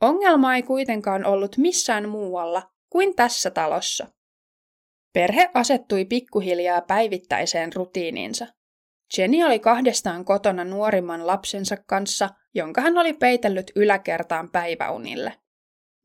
Ongelma 0.00 0.56
ei 0.56 0.62
kuitenkaan 0.62 1.24
ollut 1.24 1.56
missään 1.56 2.08
muualla 2.08 2.62
kuin 2.90 3.16
tässä 3.16 3.50
talossa. 3.50 4.06
Perhe 5.12 5.50
asettui 5.54 6.04
pikkuhiljaa 6.04 6.80
päivittäiseen 6.80 7.72
rutiininsa. 7.72 8.46
Jenny 9.18 9.42
oli 9.42 9.58
kahdestaan 9.58 10.24
kotona 10.24 10.64
nuorimman 10.64 11.26
lapsensa 11.26 11.76
kanssa, 11.86 12.30
jonka 12.54 12.80
hän 12.80 12.98
oli 12.98 13.12
peitellyt 13.12 13.70
yläkertaan 13.76 14.50
päiväunille. 14.50 15.38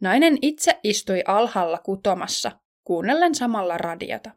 Nainen 0.01 0.37
itse 0.41 0.79
istui 0.83 1.23
alhaalla 1.27 1.77
kutomassa, 1.77 2.51
kuunnellen 2.87 3.35
samalla 3.35 3.77
radiota. 3.77 4.31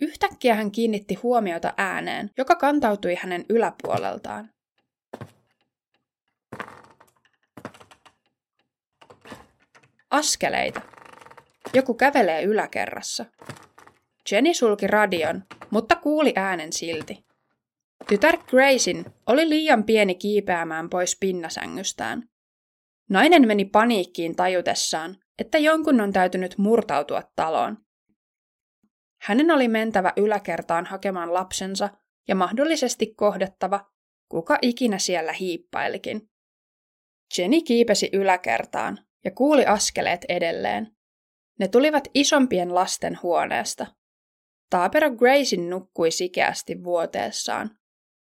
Yhtäkkiä 0.00 0.54
hän 0.54 0.70
kiinnitti 0.70 1.14
huomiota 1.14 1.74
ääneen, 1.76 2.30
joka 2.38 2.56
kantautui 2.56 3.14
hänen 3.14 3.44
yläpuoleltaan. 3.48 4.50
Askeleita. 10.10 10.80
Joku 11.74 11.94
kävelee 11.94 12.42
yläkerrassa. 12.42 13.24
Jenny 14.30 14.54
sulki 14.54 14.86
radion, 14.86 15.42
mutta 15.70 15.96
kuuli 15.96 16.32
äänen 16.36 16.72
silti. 16.72 17.24
Tytär 18.08 18.36
Graysin 18.36 19.04
oli 19.26 19.48
liian 19.48 19.84
pieni 19.84 20.14
kiipeämään 20.14 20.90
pois 20.90 21.16
pinnasängystään. 21.20 22.28
Nainen 23.08 23.46
meni 23.46 23.64
paniikkiin 23.64 24.36
tajutessaan, 24.36 25.21
että 25.38 25.58
jonkun 25.58 26.00
on 26.00 26.12
täytynyt 26.12 26.58
murtautua 26.58 27.22
taloon. 27.36 27.78
Hänen 29.22 29.50
oli 29.50 29.68
mentävä 29.68 30.12
yläkertaan 30.16 30.86
hakemaan 30.86 31.34
lapsensa 31.34 31.88
ja 32.28 32.34
mahdollisesti 32.34 33.14
kohdattava, 33.14 33.90
kuka 34.28 34.58
ikinä 34.62 34.98
siellä 34.98 35.32
hiippailikin. 35.32 36.30
Jenny 37.38 37.60
kiipesi 37.60 38.10
yläkertaan 38.12 38.98
ja 39.24 39.30
kuuli 39.30 39.66
askeleet 39.66 40.24
edelleen. 40.28 40.96
Ne 41.58 41.68
tulivat 41.68 42.08
isompien 42.14 42.74
lasten 42.74 43.18
huoneesta. 43.22 43.86
Taapero 44.70 45.10
Graysin 45.10 45.70
nukkui 45.70 46.10
sikeästi 46.10 46.84
vuoteessaan. 46.84 47.70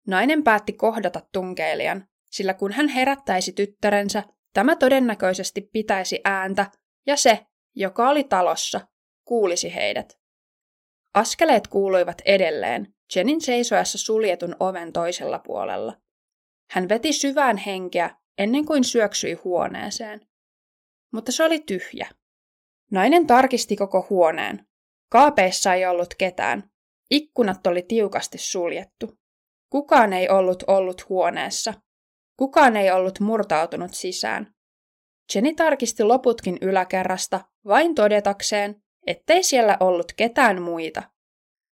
Nainen 0.07 0.45
päätti 0.45 0.73
kohdata 0.73 1.21
tunkeilijan, 1.33 2.09
sillä 2.31 2.55
kun 2.55 2.73
hän 2.73 2.89
herättäisi 2.89 3.53
tyttärensä, 3.53 4.23
tämä 4.53 4.77
todennäköisesti 4.77 5.61
pitäisi 5.73 6.21
ääntä, 6.25 6.71
ja 7.07 7.17
se, 7.17 7.47
joka 7.75 8.09
oli 8.09 8.25
talossa, 8.25 8.81
kuulisi 9.25 9.75
heidät. 9.75 10.19
Askeleet 11.15 11.69
kuuluivat 11.69 12.23
edelleen, 12.25 12.95
Jenin 13.17 13.41
seisoessa 13.41 13.99
suljetun 13.99 14.57
oven 14.61 14.93
toisella 14.93 15.39
puolella. 15.39 15.97
Hän 16.71 16.89
veti 16.89 17.13
syvään 17.13 17.57
henkeä 17.57 18.17
ennen 18.39 18.65
kuin 18.65 18.85
syöksyi 18.85 19.35
huoneeseen. 19.35 20.21
Mutta 21.13 21.33
se 21.33 21.45
oli 21.45 21.61
tyhjä. 21.61 22.09
Nainen 22.91 23.27
tarkisti 23.27 23.77
koko 23.77 24.07
huoneen. 24.11 24.67
Kaapeissa 25.11 25.75
ei 25.75 25.87
ollut 25.87 26.15
ketään. 26.19 26.71
Ikkunat 27.11 27.67
oli 27.67 27.83
tiukasti 27.83 28.39
suljettu. 28.39 29.19
Kukaan 29.71 30.13
ei 30.13 30.29
ollut 30.29 30.63
ollut 30.67 31.09
huoneessa. 31.09 31.75
Kukaan 32.37 32.77
ei 32.77 32.91
ollut 32.91 33.21
murtautunut 33.21 33.95
sisään. 33.95 34.54
Jenny 35.35 35.54
tarkisti 35.54 36.04
loputkin 36.04 36.59
yläkerrasta 36.61 37.40
vain 37.66 37.95
todetakseen, 37.95 38.83
ettei 39.07 39.43
siellä 39.43 39.76
ollut 39.81 40.12
ketään 40.16 40.62
muita. 40.62 41.02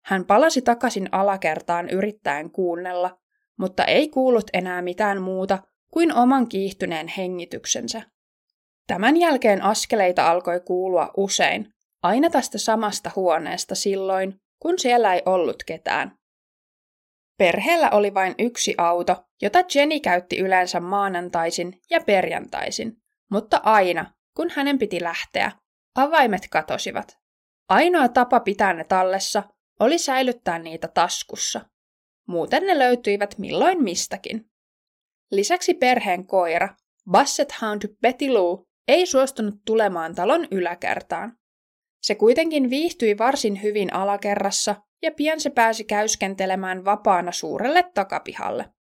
Hän 0.04 0.24
palasi 0.24 0.62
takaisin 0.62 1.08
alakertaan 1.12 1.88
yrittäen 1.88 2.50
kuunnella, 2.50 3.18
mutta 3.58 3.84
ei 3.84 4.08
kuullut 4.08 4.50
enää 4.52 4.82
mitään 4.82 5.22
muuta 5.22 5.58
kuin 5.92 6.14
oman 6.14 6.48
kiihtyneen 6.48 7.08
hengityksensä. 7.08 8.02
Tämän 8.86 9.16
jälkeen 9.16 9.62
askeleita 9.62 10.30
alkoi 10.30 10.60
kuulua 10.60 11.10
usein, 11.16 11.74
aina 12.02 12.30
tästä 12.30 12.58
samasta 12.58 13.10
huoneesta 13.16 13.74
silloin, 13.74 14.40
kun 14.58 14.78
siellä 14.78 15.14
ei 15.14 15.22
ollut 15.26 15.64
ketään. 15.66 16.18
Perheellä 17.38 17.90
oli 17.90 18.14
vain 18.14 18.34
yksi 18.38 18.74
auto, 18.78 19.24
jota 19.42 19.58
Jenny 19.74 20.00
käytti 20.00 20.38
yleensä 20.38 20.80
maanantaisin 20.80 21.80
ja 21.90 22.00
perjantaisin, 22.00 22.96
mutta 23.30 23.60
aina, 23.64 24.14
kun 24.36 24.50
hänen 24.50 24.78
piti 24.78 25.02
lähteä, 25.02 25.52
avaimet 25.94 26.42
katosivat. 26.50 27.18
Ainoa 27.68 28.08
tapa 28.08 28.40
pitää 28.40 28.72
ne 28.72 28.84
tallessa 28.84 29.42
oli 29.80 29.98
säilyttää 29.98 30.58
niitä 30.58 30.88
taskussa. 30.88 31.60
Muuten 32.28 32.66
ne 32.66 32.78
löytyivät 32.78 33.38
milloin 33.38 33.82
mistäkin. 33.82 34.50
Lisäksi 35.30 35.74
perheen 35.74 36.26
koira, 36.26 36.68
Basset 37.10 37.62
Hound 37.62 37.82
Betty 38.02 38.28
Lou, 38.28 38.66
ei 38.88 39.06
suostunut 39.06 39.54
tulemaan 39.64 40.14
talon 40.14 40.48
yläkertaan. 40.50 41.36
Se 42.02 42.14
kuitenkin 42.14 42.70
viihtyi 42.70 43.18
varsin 43.18 43.62
hyvin 43.62 43.94
alakerrassa 43.94 44.76
ja 45.02 45.10
pian 45.12 45.40
se 45.40 45.50
pääsi 45.50 45.84
käyskentelemään 45.84 46.84
vapaana 46.84 47.32
suurelle 47.32 47.90
takapihalle. 47.94 48.75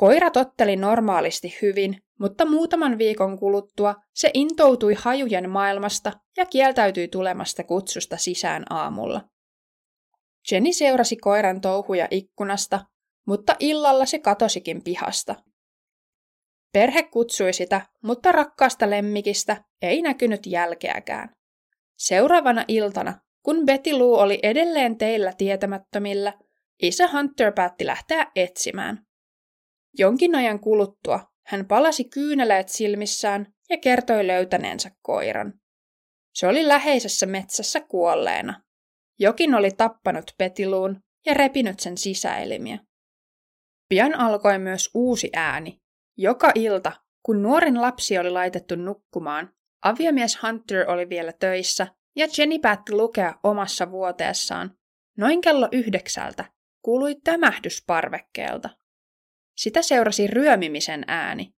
Koira 0.00 0.30
totteli 0.30 0.76
normaalisti 0.76 1.58
hyvin, 1.62 1.96
mutta 2.18 2.44
muutaman 2.44 2.98
viikon 2.98 3.38
kuluttua 3.38 3.94
se 4.14 4.30
intoutui 4.34 4.94
hajujen 4.94 5.50
maailmasta 5.50 6.12
ja 6.36 6.46
kieltäytyi 6.46 7.08
tulemasta 7.08 7.64
kutsusta 7.64 8.16
sisään 8.16 8.64
aamulla. 8.70 9.20
Jenny 10.50 10.72
seurasi 10.72 11.16
koiran 11.16 11.60
touhuja 11.60 12.08
ikkunasta, 12.10 12.80
mutta 13.26 13.56
illalla 13.58 14.06
se 14.06 14.18
katosikin 14.18 14.84
pihasta. 14.84 15.34
Perhe 16.72 17.02
kutsui 17.02 17.52
sitä, 17.52 17.80
mutta 18.04 18.32
rakkaasta 18.32 18.90
lemmikistä 18.90 19.64
ei 19.82 20.02
näkynyt 20.02 20.46
jälkeäkään. 20.46 21.28
Seuraavana 21.98 22.64
iltana 22.68 23.20
kun 23.42 23.66
Betty 23.66 23.92
Lou 23.92 24.14
oli 24.14 24.38
edelleen 24.42 24.98
teillä 24.98 25.32
tietämättömillä, 25.38 26.32
isä 26.82 27.08
Hunter 27.08 27.52
päätti 27.52 27.86
lähteä 27.86 28.26
etsimään. 28.36 29.09
Jonkin 29.98 30.34
ajan 30.34 30.60
kuluttua 30.60 31.20
hän 31.46 31.66
palasi 31.66 32.04
kyyneleet 32.04 32.68
silmissään 32.68 33.46
ja 33.70 33.78
kertoi 33.78 34.26
löytäneensä 34.26 34.90
koiran. 35.02 35.60
Se 36.34 36.46
oli 36.46 36.68
läheisessä 36.68 37.26
metsässä 37.26 37.80
kuolleena. 37.80 38.62
jokin 39.18 39.54
oli 39.54 39.70
tappanut 39.70 40.24
petiluun 40.38 41.00
ja 41.26 41.34
repinyt 41.34 41.80
sen 41.80 41.98
sisäelimiä. 41.98 42.78
Pian 43.88 44.14
alkoi 44.14 44.58
myös 44.58 44.90
uusi 44.94 45.30
ääni. 45.36 45.80
Joka 46.16 46.52
ilta, 46.54 46.92
kun 47.22 47.42
nuorin 47.42 47.80
lapsi 47.80 48.18
oli 48.18 48.30
laitettu 48.30 48.76
nukkumaan, 48.76 49.54
aviomies 49.82 50.42
Hunter 50.42 50.90
oli 50.90 51.08
vielä 51.08 51.32
töissä 51.32 51.86
ja 52.16 52.26
Jenny 52.38 52.58
päätti 52.58 52.92
lukea 52.92 53.34
omassa 53.42 53.90
vuoteessaan. 53.90 54.78
Noin 55.18 55.40
kello 55.40 55.68
yhdeksältä 55.72 56.44
kuului 56.82 57.14
tämähdys 57.24 57.84
parvekkeelta. 57.86 58.70
Sitä 59.60 59.82
seurasi 59.82 60.26
ryömimisen 60.26 61.04
ääni. 61.06 61.54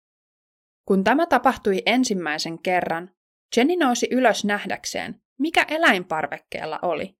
Kun 0.87 1.03
tämä 1.03 1.25
tapahtui 1.25 1.81
ensimmäisen 1.85 2.61
kerran, 2.61 3.09
Jenny 3.57 3.75
nousi 3.75 4.07
ylös 4.11 4.45
nähdäkseen, 4.45 5.21
mikä 5.39 5.65
eläin 5.69 6.05
parvekkeella 6.05 6.79
oli. 6.81 7.15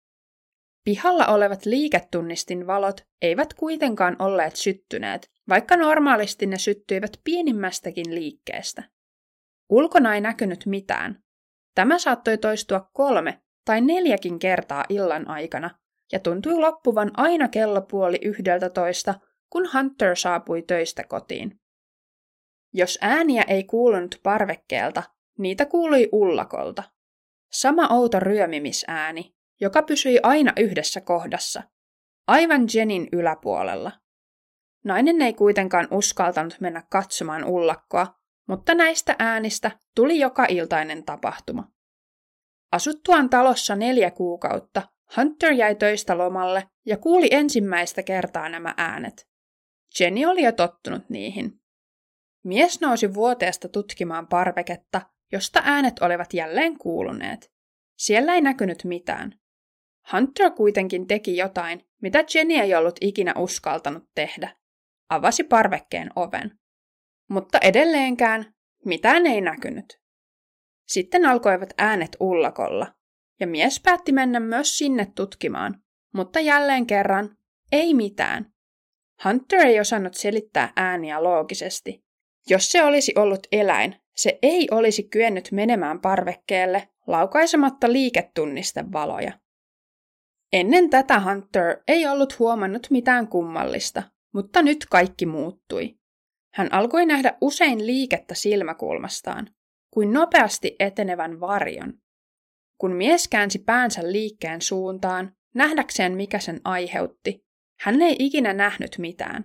Pihalla 0.84 1.26
olevat 1.26 1.66
liiketunnistin 1.66 2.68
valot 2.68 3.02
eivät 3.22 3.54
kuitenkaan 3.54 4.16
olleet 4.20 4.56
syttyneet, 4.56 5.32
vaikka 5.50 5.78
normaalisti 5.78 6.46
ne 6.46 6.58
syttyivät 6.58 7.12
pienimmästäkin 7.24 8.16
liikkeestä. 8.16 8.84
Ulkona 9.70 10.16
ei 10.16 10.22
näkynyt 10.22 10.66
mitään. 10.66 11.24
Tämä 11.76 12.00
saattoi 12.00 12.38
toistua 12.38 12.90
kolme 12.94 13.42
tai 13.66 13.82
neljäkin 13.82 14.40
kertaa 14.40 14.86
illan 14.90 15.28
aikana, 15.28 15.70
ja 16.12 16.20
tuntui 16.20 16.60
loppuvan 16.60 17.12
aina 17.14 17.48
kello 17.48 17.82
puoli 17.82 18.20
yhdeltä 18.22 18.70
toista, 18.70 19.20
kun 19.52 19.70
Hunter 19.74 20.16
saapui 20.16 20.62
töistä 20.62 21.04
kotiin. 21.04 21.60
Jos 22.74 22.98
ääniä 23.02 23.44
ei 23.48 23.64
kuulunut 23.64 24.20
parvekkeelta, 24.24 25.04
niitä 25.38 25.66
kuului 25.66 26.10
ullakolta. 26.12 26.84
Sama 27.52 27.88
outo 27.88 28.20
ryömimisääni, 28.20 29.36
joka 29.62 29.84
pysyi 29.84 30.20
aina 30.24 30.54
yhdessä 30.60 31.02
kohdassa, 31.02 31.64
aivan 32.28 32.62
Jenin 32.76 33.10
yläpuolella. 33.12 33.92
Nainen 34.86 35.22
ei 35.22 35.34
kuitenkaan 35.34 35.88
uskaltanut 35.92 36.58
mennä 36.60 36.84
katsomaan 36.90 37.44
ullakkoa, 37.44 38.08
mutta 38.48 38.76
näistä 38.76 39.16
äänistä 39.20 39.72
tuli 39.96 40.20
joka 40.20 40.46
iltainen 40.50 41.04
tapahtuma. 41.04 41.72
Asuttuaan 42.72 43.30
talossa 43.30 43.76
neljä 43.76 44.12
kuukautta, 44.12 44.82
Hunter 45.18 45.52
jäi 45.52 45.76
töistä 45.76 46.18
lomalle 46.18 46.68
ja 46.86 46.98
kuuli 46.98 47.28
ensimmäistä 47.32 48.04
kertaa 48.04 48.50
nämä 48.50 48.74
äänet. 48.78 49.31
Jenny 50.00 50.26
oli 50.26 50.44
jo 50.44 50.52
tottunut 50.52 51.10
niihin. 51.10 51.62
Mies 52.44 52.82
nousi 52.82 53.14
vuoteesta 53.14 53.70
tutkimaan 53.70 54.28
parveketta, 54.28 55.02
josta 55.32 55.62
äänet 55.66 56.00
olivat 56.00 56.34
jälleen 56.34 56.78
kuuluneet. 56.78 57.52
Siellä 57.98 58.34
ei 58.34 58.42
näkynyt 58.42 58.84
mitään. 58.84 59.40
Hunter 60.14 60.52
kuitenkin 60.52 61.08
teki 61.08 61.38
jotain, 61.38 61.86
mitä 62.02 62.24
Jenny 62.36 62.54
ei 62.54 62.76
ollut 62.76 62.96
ikinä 63.02 63.34
uskaltanut 63.38 64.04
tehdä. 64.16 64.56
Avasi 65.10 65.44
parvekkeen 65.44 66.10
oven. 66.16 66.60
Mutta 67.30 67.58
edelleenkään 67.62 68.54
mitään 68.86 69.26
ei 69.26 69.42
näkynyt. 69.42 70.02
Sitten 70.88 71.26
alkoivat 71.26 71.74
äänet 71.78 72.18
ullakolla, 72.20 72.94
ja 73.40 73.48
mies 73.48 73.80
päätti 73.80 74.12
mennä 74.12 74.40
myös 74.40 74.78
sinne 74.78 75.12
tutkimaan, 75.16 75.84
mutta 76.14 76.40
jälleen 76.40 76.88
kerran 76.88 77.38
ei 77.72 77.94
mitään. 77.94 78.51
Hunter 79.26 79.60
ei 79.60 79.80
osannut 79.80 80.14
selittää 80.14 80.74
ääniä 80.76 81.24
loogisesti. 81.24 82.04
Jos 82.50 82.72
se 82.72 82.84
olisi 82.84 83.14
ollut 83.16 83.48
eläin, 83.52 83.96
se 84.16 84.40
ei 84.42 84.68
olisi 84.72 85.04
kyennyt 85.04 85.50
menemään 85.52 86.02
parvekkeelle 86.02 86.90
laukaisematta 87.08 87.92
liiketunnistevaloja. 87.92 89.32
Ennen 90.54 90.90
tätä 90.90 91.20
Hunter 91.20 91.78
ei 91.88 92.08
ollut 92.08 92.40
huomannut 92.40 92.88
mitään 92.90 93.28
kummallista, 93.28 94.04
mutta 94.34 94.62
nyt 94.62 94.86
kaikki 94.90 95.26
muuttui. 95.26 95.96
Hän 96.54 96.74
alkoi 96.74 97.06
nähdä 97.06 97.38
usein 97.42 97.88
liikettä 97.88 98.36
silmäkulmastaan, 98.36 99.48
kuin 99.94 100.14
nopeasti 100.14 100.76
etenevän 100.80 101.40
varjon. 101.40 101.94
Kun 102.78 102.96
mies 102.96 103.28
käänsi 103.28 103.60
päänsä 103.60 104.12
liikkeen 104.12 104.62
suuntaan, 104.62 105.36
nähdäkseen 105.56 106.16
mikä 106.16 106.40
sen 106.40 106.62
aiheutti, 106.64 107.46
hän 107.82 108.02
ei 108.02 108.16
ikinä 108.20 108.54
nähnyt 108.54 108.98
mitään. 108.98 109.44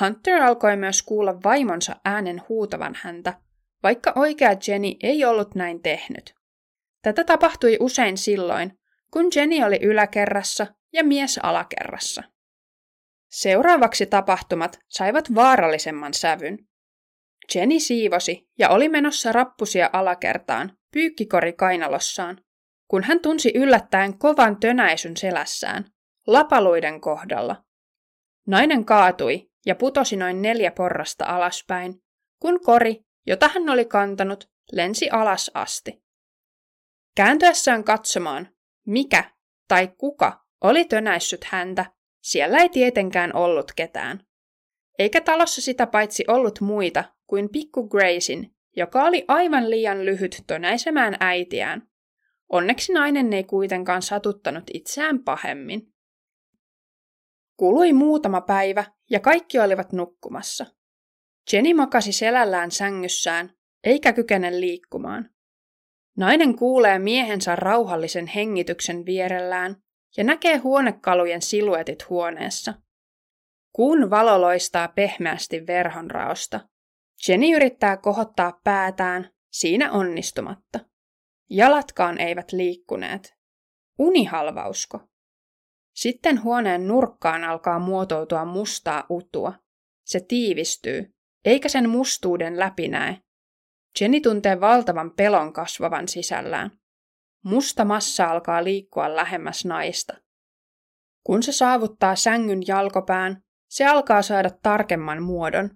Hunter 0.00 0.42
alkoi 0.42 0.76
myös 0.76 1.02
kuulla 1.02 1.42
vaimonsa 1.44 1.96
äänen 2.04 2.42
huutavan 2.48 2.94
häntä, 3.02 3.40
vaikka 3.82 4.12
oikea 4.16 4.50
Jenny 4.66 4.92
ei 5.02 5.24
ollut 5.24 5.54
näin 5.54 5.82
tehnyt. 5.82 6.34
Tätä 7.02 7.24
tapahtui 7.24 7.76
usein 7.80 8.18
silloin, 8.18 8.78
kun 9.12 9.26
Jenny 9.36 9.62
oli 9.62 9.78
yläkerrassa 9.82 10.66
ja 10.92 11.04
mies 11.04 11.38
alakerrassa. 11.42 12.22
Seuraavaksi 13.30 14.06
tapahtumat 14.06 14.78
saivat 14.88 15.34
vaarallisemman 15.34 16.14
sävyn. 16.14 16.58
Jenny 17.54 17.80
siivosi 17.80 18.48
ja 18.58 18.68
oli 18.68 18.88
menossa 18.88 19.32
rappusia 19.32 19.90
alakertaan, 19.92 20.78
pyykkikori 20.92 21.52
kainalossaan, 21.52 22.40
kun 22.88 23.02
hän 23.02 23.20
tunsi 23.20 23.52
yllättäen 23.54 24.18
kovan 24.18 24.60
tönäisyn 24.60 25.16
selässään, 25.16 25.84
lapaluiden 26.32 27.00
kohdalla. 27.00 27.64
Nainen 28.46 28.84
kaatui 28.84 29.50
ja 29.66 29.74
putosi 29.74 30.16
noin 30.16 30.42
neljä 30.42 30.70
porrasta 30.70 31.24
alaspäin, 31.24 32.02
kun 32.42 32.60
kori, 32.60 33.04
jota 33.26 33.48
hän 33.48 33.68
oli 33.68 33.84
kantanut, 33.84 34.50
lensi 34.72 35.10
alas 35.10 35.50
asti. 35.54 36.02
Kääntyessään 37.16 37.84
katsomaan, 37.84 38.48
mikä 38.86 39.24
tai 39.68 39.88
kuka 39.98 40.44
oli 40.60 40.84
tönäissyt 40.84 41.44
häntä, 41.44 41.92
siellä 42.22 42.58
ei 42.58 42.68
tietenkään 42.68 43.36
ollut 43.36 43.72
ketään. 43.76 44.24
Eikä 44.98 45.20
talossa 45.20 45.60
sitä 45.60 45.86
paitsi 45.86 46.24
ollut 46.28 46.60
muita 46.60 47.04
kuin 47.26 47.48
pikku 47.48 47.88
Graysin, 47.88 48.54
joka 48.76 49.04
oli 49.04 49.24
aivan 49.28 49.70
liian 49.70 50.04
lyhyt 50.04 50.44
tönäisemään 50.46 51.16
äitiään. 51.20 51.88
Onneksi 52.48 52.92
nainen 52.92 53.32
ei 53.32 53.44
kuitenkaan 53.44 54.02
satuttanut 54.02 54.64
itseään 54.74 55.24
pahemmin. 55.24 55.94
Kului 57.60 57.92
muutama 57.92 58.40
päivä 58.40 58.84
ja 59.10 59.20
kaikki 59.20 59.58
olivat 59.58 59.92
nukkumassa. 59.92 60.66
Jenny 61.52 61.74
makasi 61.74 62.12
selällään 62.12 62.70
sängyssään, 62.70 63.52
eikä 63.84 64.12
kykene 64.12 64.60
liikkumaan. 64.60 65.30
Nainen 66.16 66.56
kuulee 66.56 66.98
miehensä 66.98 67.56
rauhallisen 67.56 68.26
hengityksen 68.26 69.06
vierellään 69.06 69.76
ja 70.16 70.24
näkee 70.24 70.56
huonekalujen 70.56 71.42
siluetit 71.42 72.08
huoneessa. 72.08 72.74
Kuun 73.72 74.10
valo 74.10 74.40
loistaa 74.40 74.88
pehmeästi 74.88 75.66
verhonraosta. 75.66 76.60
Jenny 77.28 77.56
yrittää 77.56 77.96
kohottaa 77.96 78.60
päätään, 78.64 79.30
siinä 79.52 79.92
onnistumatta. 79.92 80.80
Jalatkaan 81.50 82.18
eivät 82.18 82.52
liikkuneet. 82.52 83.34
Unihalvausko. 83.98 85.09
Sitten 85.94 86.42
huoneen 86.42 86.88
nurkkaan 86.88 87.44
alkaa 87.44 87.78
muotoutua 87.78 88.44
mustaa 88.44 89.06
utua. 89.10 89.52
Se 90.04 90.20
tiivistyy, 90.20 91.14
eikä 91.44 91.68
sen 91.68 91.90
mustuuden 91.90 92.58
läpi 92.58 92.88
näe. 92.88 93.16
Jenny 94.00 94.20
tuntee 94.20 94.60
valtavan 94.60 95.10
pelon 95.10 95.52
kasvavan 95.52 96.08
sisällään. 96.08 96.70
Musta 97.44 97.84
massa 97.84 98.26
alkaa 98.26 98.64
liikkua 98.64 99.16
lähemmäs 99.16 99.64
naista. 99.64 100.16
Kun 101.24 101.42
se 101.42 101.52
saavuttaa 101.52 102.16
sängyn 102.16 102.60
jalkopään, 102.66 103.42
se 103.68 103.86
alkaa 103.86 104.22
saada 104.22 104.50
tarkemman 104.62 105.22
muodon. 105.22 105.70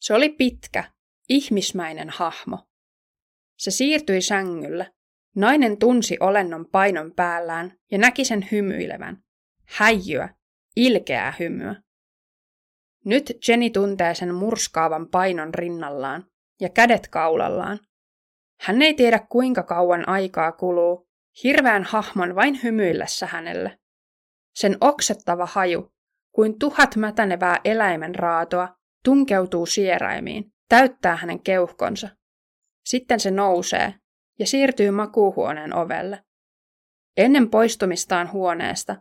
Se 0.00 0.14
oli 0.14 0.28
pitkä, 0.28 0.84
ihmismäinen 1.28 2.10
hahmo. 2.10 2.58
Se 3.58 3.70
siirtyi 3.70 4.22
sängylle. 4.22 4.92
Nainen 5.36 5.78
tunsi 5.78 6.16
olennon 6.20 6.66
painon 6.72 7.12
päällään 7.14 7.78
ja 7.90 7.98
näki 7.98 8.24
sen 8.24 8.48
hymyilevän. 8.52 9.22
Häijyä, 9.72 10.28
ilkeää 10.76 11.34
hymyä. 11.38 11.74
Nyt 13.04 13.32
Jenny 13.48 13.70
tuntee 13.70 14.14
sen 14.14 14.34
murskaavan 14.34 15.08
painon 15.08 15.54
rinnallaan 15.54 16.26
ja 16.60 16.68
kädet 16.68 17.08
kaulallaan. 17.08 17.80
Hän 18.60 18.82
ei 18.82 18.94
tiedä 18.94 19.26
kuinka 19.28 19.62
kauan 19.62 20.08
aikaa 20.08 20.52
kuluu, 20.52 21.08
hirveän 21.44 21.84
hahmon 21.84 22.34
vain 22.34 22.62
hymyillessä 22.62 23.26
hänelle. 23.26 23.78
Sen 24.54 24.76
oksettava 24.80 25.46
haju, 25.46 25.92
kuin 26.34 26.58
tuhat 26.58 26.96
mätänevää 26.96 27.60
eläimen 27.64 28.14
raatoa, 28.14 28.76
tunkeutuu 29.04 29.66
sieraimiin, 29.66 30.52
täyttää 30.68 31.16
hänen 31.16 31.42
keuhkonsa. 31.42 32.08
Sitten 32.86 33.20
se 33.20 33.30
nousee 33.30 33.94
ja 34.38 34.46
siirtyy 34.46 34.90
makuuhuoneen 34.90 35.74
ovelle. 35.74 36.24
Ennen 37.16 37.50
poistumistaan 37.50 38.32
huoneesta 38.32 38.96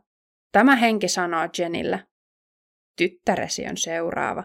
tämä 0.52 0.76
henki 0.76 1.08
sanoo 1.08 1.48
Jenille, 1.58 2.04
tyttäresi 2.98 3.68
on 3.70 3.78
seuraava. 3.78 4.44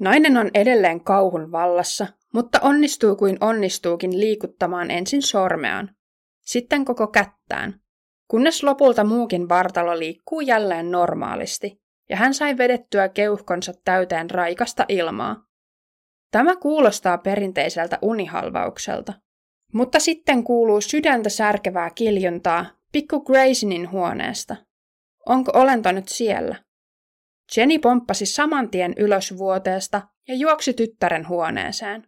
Nainen 0.00 0.36
on 0.36 0.50
edelleen 0.54 1.04
kauhun 1.04 1.52
vallassa, 1.52 2.06
mutta 2.34 2.60
onnistuu 2.62 3.16
kuin 3.16 3.36
onnistuukin 3.40 4.20
liikuttamaan 4.20 4.90
ensin 4.90 5.22
sormeaan, 5.22 5.96
sitten 6.40 6.84
koko 6.84 7.06
kättään. 7.06 7.80
kunnes 8.28 8.62
lopulta 8.62 9.04
muukin 9.04 9.48
vartalo 9.48 9.98
liikkuu 9.98 10.40
jälleen 10.40 10.90
normaalisti, 10.90 11.80
ja 12.10 12.16
hän 12.16 12.34
sai 12.34 12.58
vedettyä 12.58 13.08
keuhkonsa 13.08 13.72
täyteen 13.84 14.30
raikasta 14.30 14.84
ilmaa. 14.88 15.46
Tämä 16.30 16.56
kuulostaa 16.56 17.18
perinteiseltä 17.18 17.98
unihalvaukselta, 18.02 19.12
mutta 19.72 20.00
sitten 20.00 20.44
kuuluu 20.44 20.80
sydäntä 20.80 21.28
särkevää 21.28 21.90
kiljuntaa 21.90 22.66
pikku 22.96 23.20
Graysonin 23.20 23.90
huoneesta. 23.90 24.56
Onko 25.26 25.52
olento 25.54 25.92
nyt 25.92 26.08
siellä? 26.08 26.56
Jenny 27.56 27.78
pomppasi 27.78 28.26
saman 28.26 28.70
tien 28.70 28.94
ylös 28.96 29.38
vuoteesta 29.38 30.02
ja 30.28 30.34
juoksi 30.34 30.74
tyttären 30.74 31.28
huoneeseen. 31.28 32.06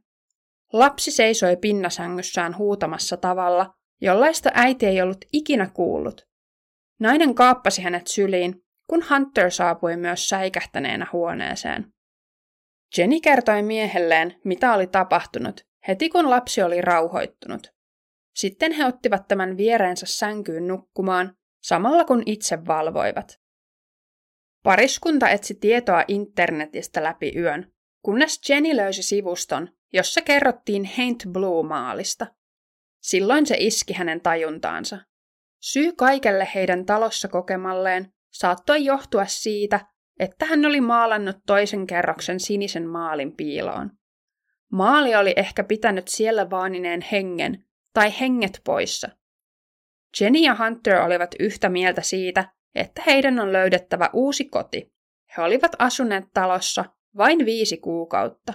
Lapsi 0.73 1.11
seisoi 1.11 1.57
pinnasängyssään 1.57 2.59
huutamassa 2.59 3.17
tavalla, 3.17 3.75
jollaista 4.01 4.51
äiti 4.55 4.87
ei 4.87 5.03
ollut 5.03 5.25
ikinä 5.33 5.71
kuullut. 5.75 6.27
Nainen 7.01 7.35
kaappasi 7.35 7.83
hänet 7.83 8.07
syliin, 8.07 8.63
kun 8.87 9.05
Hunter 9.11 9.51
saapui 9.51 9.97
myös 9.97 10.29
säikähtäneenä 10.29 11.07
huoneeseen. 11.13 11.93
Jenny 12.99 13.21
kertoi 13.21 13.63
miehelleen, 13.63 14.35
mitä 14.45 14.75
oli 14.75 14.87
tapahtunut, 14.87 15.61
heti 15.89 16.09
kun 16.09 16.31
lapsi 16.31 16.63
oli 16.63 16.81
rauhoittunut. 16.81 17.78
Sitten 18.39 18.73
he 18.73 18.87
ottivat 18.87 19.29
tämän 19.29 19.57
viereensä 19.57 20.07
sänkyyn 20.07 20.69
nukkumaan, 20.69 21.37
samalla 21.63 22.05
kun 22.05 22.23
itse 22.27 22.67
valvoivat. 22.67 23.41
Pariskunta 24.63 25.29
etsi 25.29 25.55
tietoa 25.55 26.05
internetistä 26.09 27.03
läpi 27.03 27.33
yön, 27.37 27.73
kunnes 28.03 28.41
Jenny 28.49 28.77
löysi 28.77 29.03
sivuston, 29.03 29.69
jossa 29.93 30.23
kerrottiin 30.23 30.91
Haint 30.97 31.25
Blue-maalista. 31.33 32.27
Silloin 33.03 33.47
se 33.47 33.57
iski 33.59 33.93
hänen 33.93 34.21
tajuntaansa. 34.21 34.99
Syy 35.61 35.93
kaikelle 35.93 36.49
heidän 36.55 36.87
talossa 36.87 37.29
kokemalleen 37.29 38.13
saattoi 38.33 38.85
johtua 38.85 39.25
siitä, 39.27 39.81
että 40.19 40.47
hän 40.47 40.67
oli 40.67 40.81
maalannut 40.81 41.37
toisen 41.47 41.87
kerroksen 41.87 42.41
sinisen 42.41 42.89
maalin 42.89 43.37
piiloon. 43.37 43.91
Maali 44.73 45.15
oli 45.15 45.33
ehkä 45.37 45.65
pitänyt 45.65 46.09
siellä 46.09 46.51
vaanineen 46.51 47.01
hengen 47.13 47.68
tai 47.99 48.21
henget 48.21 48.61
poissa. 48.65 49.09
Jenny 50.21 50.39
ja 50.39 50.55
Hunter 50.55 50.97
olivat 50.97 51.31
yhtä 51.41 51.69
mieltä 51.69 52.03
siitä, 52.03 52.53
että 52.75 53.03
heidän 53.07 53.41
on 53.41 53.53
löydettävä 53.53 54.11
uusi 54.13 54.45
koti. 54.45 54.93
He 55.37 55.43
olivat 55.43 55.73
asuneet 55.79 56.25
talossa 56.35 56.85
vain 57.17 57.47
viisi 57.47 57.77
kuukautta. 57.77 58.53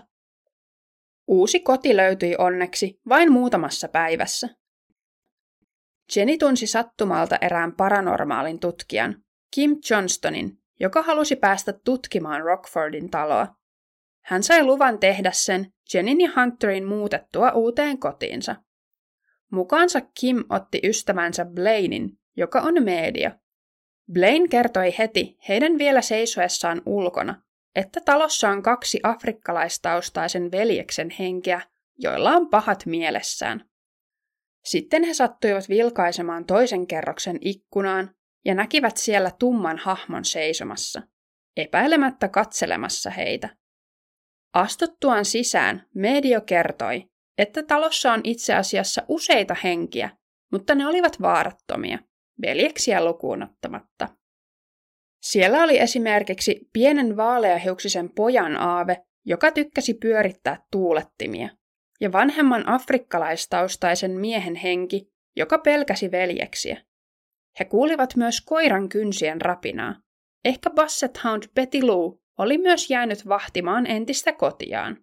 Uusi 1.28 1.60
koti 1.60 1.98
löytyi 1.98 2.36
onneksi 2.38 3.00
vain 3.10 3.32
muutamassa 3.32 3.88
päivässä. 3.88 4.50
Jenny 6.16 6.38
tunsi 6.38 6.68
sattumalta 6.68 7.38
erään 7.42 7.76
paranormaalin 7.76 8.60
tutkijan, 8.60 9.24
Kim 9.56 9.76
Johnstonin, 9.90 10.58
joka 10.80 11.02
halusi 11.02 11.36
päästä 11.36 11.74
tutkimaan 11.86 12.42
Rockfordin 12.42 13.10
taloa. 13.10 13.48
Hän 14.26 14.44
sai 14.44 14.64
luvan 14.64 15.00
tehdä 15.00 15.32
sen 15.32 15.74
Jenin 15.94 16.22
ja 16.22 16.30
Hunterin 16.36 16.86
muutettua 16.86 17.52
uuteen 17.52 18.00
kotiinsa. 18.00 18.56
Mukaansa 19.54 20.02
Kim 20.20 20.44
otti 20.50 20.80
ystävänsä 20.84 21.46
Blainin, 21.46 22.20
joka 22.38 22.62
on 22.62 22.84
media. 22.84 23.32
Blaine 24.14 24.48
kertoi 24.48 24.94
heti 24.98 25.38
heidän 25.50 25.78
vielä 25.78 26.02
seisoessaan 26.02 26.82
ulkona, 26.86 27.42
että 27.76 28.02
talossa 28.06 28.50
on 28.50 28.64
kaksi 28.64 29.00
afrikkalaistaustaisen 29.04 30.52
veljeksen 30.52 31.10
henkeä, 31.10 31.62
joilla 31.98 32.32
on 32.32 32.50
pahat 32.50 32.86
mielessään. 32.86 33.70
Sitten 34.64 35.04
he 35.04 35.14
sattuivat 35.14 35.70
vilkaisemaan 35.70 36.46
toisen 36.46 36.88
kerroksen 36.88 37.38
ikkunaan 37.42 38.16
ja 38.46 38.56
näkivät 38.56 38.98
siellä 38.98 39.32
tumman 39.40 39.78
hahmon 39.78 40.26
seisomassa, 40.26 41.02
epäilemättä 41.58 42.28
katselemassa 42.28 43.10
heitä. 43.10 43.50
Astuttuaan 44.54 45.26
sisään, 45.26 45.88
Medio 45.96 46.42
kertoi, 46.42 47.13
että 47.38 47.64
talossa 47.64 48.14
on 48.14 48.22
itse 48.24 48.54
asiassa 48.54 49.04
useita 49.08 49.56
henkiä, 49.64 50.10
mutta 50.52 50.76
ne 50.76 50.88
olivat 50.88 51.22
vaarattomia, 51.22 52.00
veljeksiä 52.42 53.06
lukuun 53.06 53.44
ottamatta. 53.44 54.10
Siellä 55.24 55.64
oli 55.64 55.80
esimerkiksi 55.80 56.70
pienen 56.74 57.18
vaaleahiuksisen 57.18 58.10
pojan 58.10 58.58
aave, 58.58 58.98
joka 59.26 59.52
tykkäsi 59.52 59.94
pyörittää 59.94 60.66
tuulettimia, 60.72 61.50
ja 62.02 62.12
vanhemman 62.12 62.70
afrikkalaistaustaisen 62.70 64.12
miehen 64.12 64.56
henki, 64.56 65.14
joka 65.36 65.58
pelkäsi 65.58 66.12
veljeksiä. 66.12 66.82
He 67.60 67.66
kuulivat 67.66 68.16
myös 68.16 68.42
koiran 68.42 68.90
kynsien 68.90 69.42
rapinaa. 69.42 69.96
Ehkä 70.46 70.70
Basset 70.70 71.24
Hound 71.24 71.44
Betty 71.56 71.82
Lou 71.82 72.22
oli 72.38 72.58
myös 72.58 72.90
jäänyt 72.90 73.28
vahtimaan 73.28 73.88
entistä 73.88 74.34
kotiaan. 74.34 75.03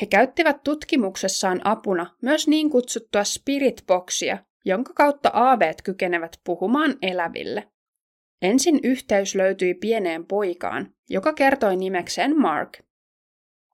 He 0.00 0.06
käyttivät 0.06 0.62
tutkimuksessaan 0.64 1.60
apuna 1.64 2.16
myös 2.22 2.48
niin 2.48 2.70
kutsuttua 2.70 3.24
spiritboxia, 3.24 4.38
jonka 4.64 4.92
kautta 4.92 5.30
aaveet 5.32 5.82
kykenevät 5.82 6.40
puhumaan 6.44 6.94
eläville. 7.02 7.68
Ensin 8.42 8.80
yhteys 8.82 9.34
löytyi 9.34 9.74
pieneen 9.74 10.26
poikaan, 10.26 10.94
joka 11.10 11.32
kertoi 11.32 11.76
nimekseen 11.76 12.40
Mark. 12.40 12.78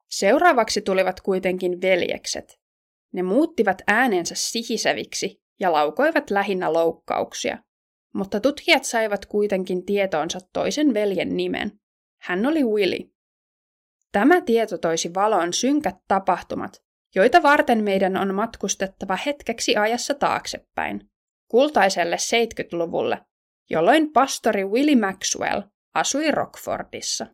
Seuraavaksi 0.08 0.80
tulivat 0.80 1.20
kuitenkin 1.20 1.80
veljekset. 1.80 2.60
Ne 3.12 3.22
muuttivat 3.22 3.82
äänensä 3.86 4.34
sihiseviksi 4.34 5.42
ja 5.60 5.72
laukoivat 5.72 6.30
lähinnä 6.30 6.72
loukkauksia. 6.72 7.58
Mutta 8.14 8.40
tutkijat 8.40 8.84
saivat 8.84 9.26
kuitenkin 9.26 9.86
tietoonsa 9.86 10.38
toisen 10.52 10.94
veljen 10.94 11.36
nimen. 11.36 11.80
Hän 12.20 12.46
oli 12.46 12.64
Willy. 12.64 13.09
Tämä 14.12 14.40
tieto 14.40 14.78
toisi 14.78 15.14
valoon 15.14 15.52
synkät 15.52 15.96
tapahtumat, 16.08 16.82
joita 17.14 17.42
varten 17.42 17.84
meidän 17.84 18.16
on 18.16 18.34
matkustettava 18.34 19.16
hetkeksi 19.16 19.76
ajassa 19.76 20.14
taaksepäin, 20.14 21.10
kultaiselle 21.48 22.16
70-luvulle, 22.16 23.20
jolloin 23.70 24.12
pastori 24.12 24.64
Willie 24.64 24.96
Maxwell 24.96 25.62
asui 25.94 26.30
Rockfordissa. 26.30 27.26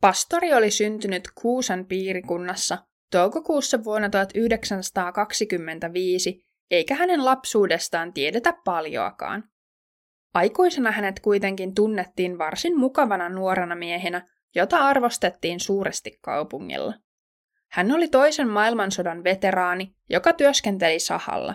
Pastori 0.00 0.52
oli 0.52 0.70
syntynyt 0.70 1.28
Kuusan 1.34 1.86
piirikunnassa 1.86 2.78
toukokuussa 3.10 3.84
vuonna 3.84 4.08
1925, 4.08 6.46
eikä 6.70 6.94
hänen 6.94 7.24
lapsuudestaan 7.24 8.12
tiedetä 8.12 8.54
paljoakaan. 8.64 9.44
Aikuisena 10.34 10.90
hänet 10.90 11.20
kuitenkin 11.20 11.74
tunnettiin 11.74 12.38
varsin 12.38 12.78
mukavana 12.78 13.28
nuorena 13.28 13.74
miehenä, 13.74 14.28
jota 14.54 14.78
arvostettiin 14.78 15.60
suuresti 15.60 16.18
kaupungilla. 16.22 16.94
Hän 17.70 17.92
oli 17.92 18.08
toisen 18.08 18.48
maailmansodan 18.48 19.24
veteraani, 19.24 19.94
joka 20.10 20.32
työskenteli 20.32 20.98
sahalla. 20.98 21.54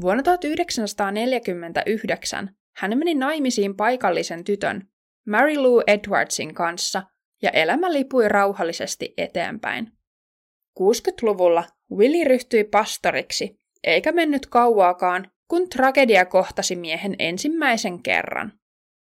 Vuonna 0.00 0.22
1949 0.22 2.56
hän 2.76 2.98
meni 2.98 3.14
naimisiin 3.14 3.76
paikallisen 3.76 4.44
tytön, 4.44 4.88
Mary 5.28 5.56
Lou 5.56 5.82
Edwardsin 5.86 6.54
kanssa, 6.54 7.02
ja 7.42 7.50
elämä 7.50 7.92
lipui 7.92 8.28
rauhallisesti 8.28 9.14
eteenpäin. 9.16 9.92
60-luvulla 10.80 11.64
Willie 11.96 12.24
ryhtyi 12.24 12.64
pastoriksi, 12.64 13.58
eikä 13.84 14.12
mennyt 14.12 14.46
kauaakaan, 14.46 15.30
kun 15.48 15.68
tragedia 15.68 16.24
kohtasi 16.24 16.76
miehen 16.76 17.14
ensimmäisen 17.18 18.02
kerran. 18.02 18.52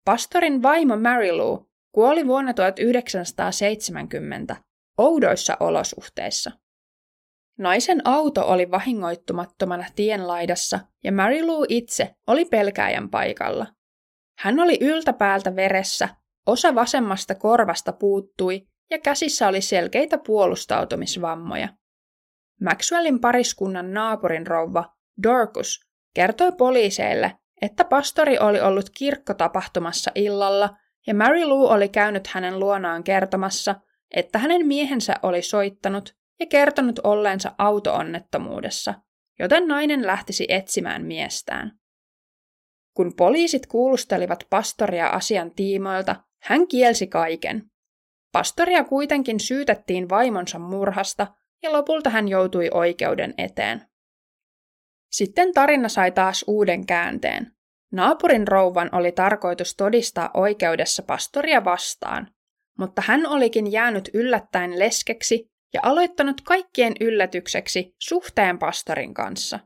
Pastorin 0.06 0.62
vaimo 0.62 0.98
Mary 0.98 1.32
Lou 1.32 1.70
kuoli 1.94 2.28
vuonna 2.28 2.54
1970 2.54 4.56
oudoissa 4.98 5.58
olosuhteissa. 5.60 6.52
Naisen 7.58 8.08
auto 8.08 8.48
oli 8.48 8.72
vahingoittumattomana 8.72 9.86
tienlaidassa 9.96 10.80
ja 11.04 11.12
Mary 11.12 11.46
Lou 11.46 11.66
itse 11.70 12.16
oli 12.28 12.46
pelkääjän 12.46 13.10
paikalla. 13.10 13.68
Hän 14.40 14.60
oli 14.60 14.78
yltäpäältä 14.82 15.56
veressä, 15.56 16.10
osa 16.48 16.76
vasemmasta 16.76 17.36
korvasta 17.36 17.94
puuttui 17.94 18.68
ja 18.92 19.00
käsissä 19.00 19.48
oli 19.48 19.62
selkeitä 19.62 20.18
puolustautumisvammoja. 20.18 21.70
Maxwellin 22.62 23.20
pariskunnan 23.20 23.94
naapurin 23.94 24.48
rouva 24.48 24.94
Dorcus 25.24 25.80
kertoi 26.14 26.52
poliiseille, 26.52 27.38
että 27.62 27.86
pastori 27.86 28.40
oli 28.40 28.62
ollut 28.62 28.90
kirkkotapahtumassa 28.90 30.12
illalla 30.16 30.70
ja 31.08 31.16
Mary 31.16 31.46
Lou 31.46 31.66
oli 31.66 31.90
käynyt 31.90 32.28
hänen 32.28 32.60
luonaan 32.60 33.04
kertomassa, 33.04 33.76
että 34.12 34.40
hänen 34.40 34.68
miehensä 34.68 35.16
oli 35.24 35.42
soittanut 35.42 36.16
ja 36.40 36.46
kertonut 36.46 37.00
olleensa 37.04 37.52
autoonnettomuudessa, 37.58 38.94
joten 39.40 39.68
nainen 39.68 40.08
lähtisi 40.08 40.46
etsimään 40.50 41.06
miestään. 41.06 41.80
Kun 42.94 43.14
poliisit 43.18 43.68
kuulustelivat 43.68 44.44
pastoria 44.50 45.08
asian 45.08 45.52
tiimoilta, 45.52 46.16
hän 46.42 46.68
kielsi 46.68 47.08
kaiken. 47.08 47.72
Pastoria 48.32 48.84
kuitenkin 48.84 49.40
syytettiin 49.40 50.10
vaimonsa 50.10 50.60
murhasta 50.60 51.28
ja 51.64 51.74
lopulta 51.74 52.10
hän 52.10 52.28
joutui 52.28 52.70
oikeuden 52.74 53.34
eteen. 53.38 53.82
Sitten 55.12 55.54
tarina 55.54 55.90
sai 55.90 56.12
taas 56.12 56.46
uuden 56.48 56.86
käänteen. 56.86 57.52
Naapurin 57.94 58.48
rouvan 58.48 58.90
oli 58.92 59.12
tarkoitus 59.12 59.76
todistaa 59.76 60.32
oikeudessa 60.34 61.04
pastoria 61.04 61.66
vastaan, 61.66 62.28
mutta 62.80 63.02
hän 63.06 63.28
olikin 63.28 63.72
jäänyt 63.72 64.10
yllättäen 64.14 64.80
leskeksi 64.80 65.46
ja 65.74 65.80
aloittanut 65.84 66.42
kaikkien 66.42 66.94
yllätykseksi 67.00 67.96
suhteen 68.02 68.60
pastorin 68.60 69.14
kanssa. 69.14 69.60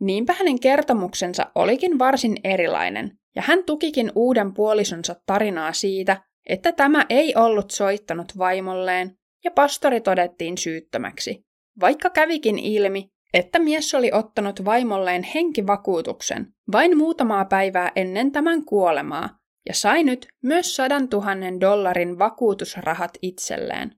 Niinpä 0.00 0.32
hänen 0.32 0.60
kertomuksensa 0.60 1.50
olikin 1.54 1.98
varsin 1.98 2.36
erilainen, 2.44 3.10
ja 3.36 3.42
hän 3.42 3.64
tukikin 3.64 4.12
uuden 4.14 4.54
puolisonsa 4.54 5.16
tarinaa 5.26 5.72
siitä, 5.72 6.22
että 6.48 6.72
tämä 6.72 7.06
ei 7.08 7.34
ollut 7.36 7.70
soittanut 7.70 8.38
vaimolleen, 8.38 9.16
ja 9.44 9.50
pastori 9.50 10.00
todettiin 10.00 10.58
syyttömäksi, 10.58 11.44
vaikka 11.80 12.10
kävikin 12.10 12.58
ilmi, 12.58 13.08
että 13.34 13.58
mies 13.58 13.94
oli 13.94 14.10
ottanut 14.12 14.64
vaimolleen 14.64 15.22
henkivakuutuksen 15.22 16.54
vain 16.72 16.98
muutamaa 16.98 17.44
päivää 17.44 17.92
ennen 17.96 18.32
tämän 18.32 18.64
kuolemaa 18.64 19.38
ja 19.68 19.74
sai 19.74 20.04
nyt 20.04 20.28
myös 20.42 20.76
sadan 20.76 21.08
tuhannen 21.08 21.60
dollarin 21.60 22.18
vakuutusrahat 22.18 23.10
itselleen. 23.22 23.90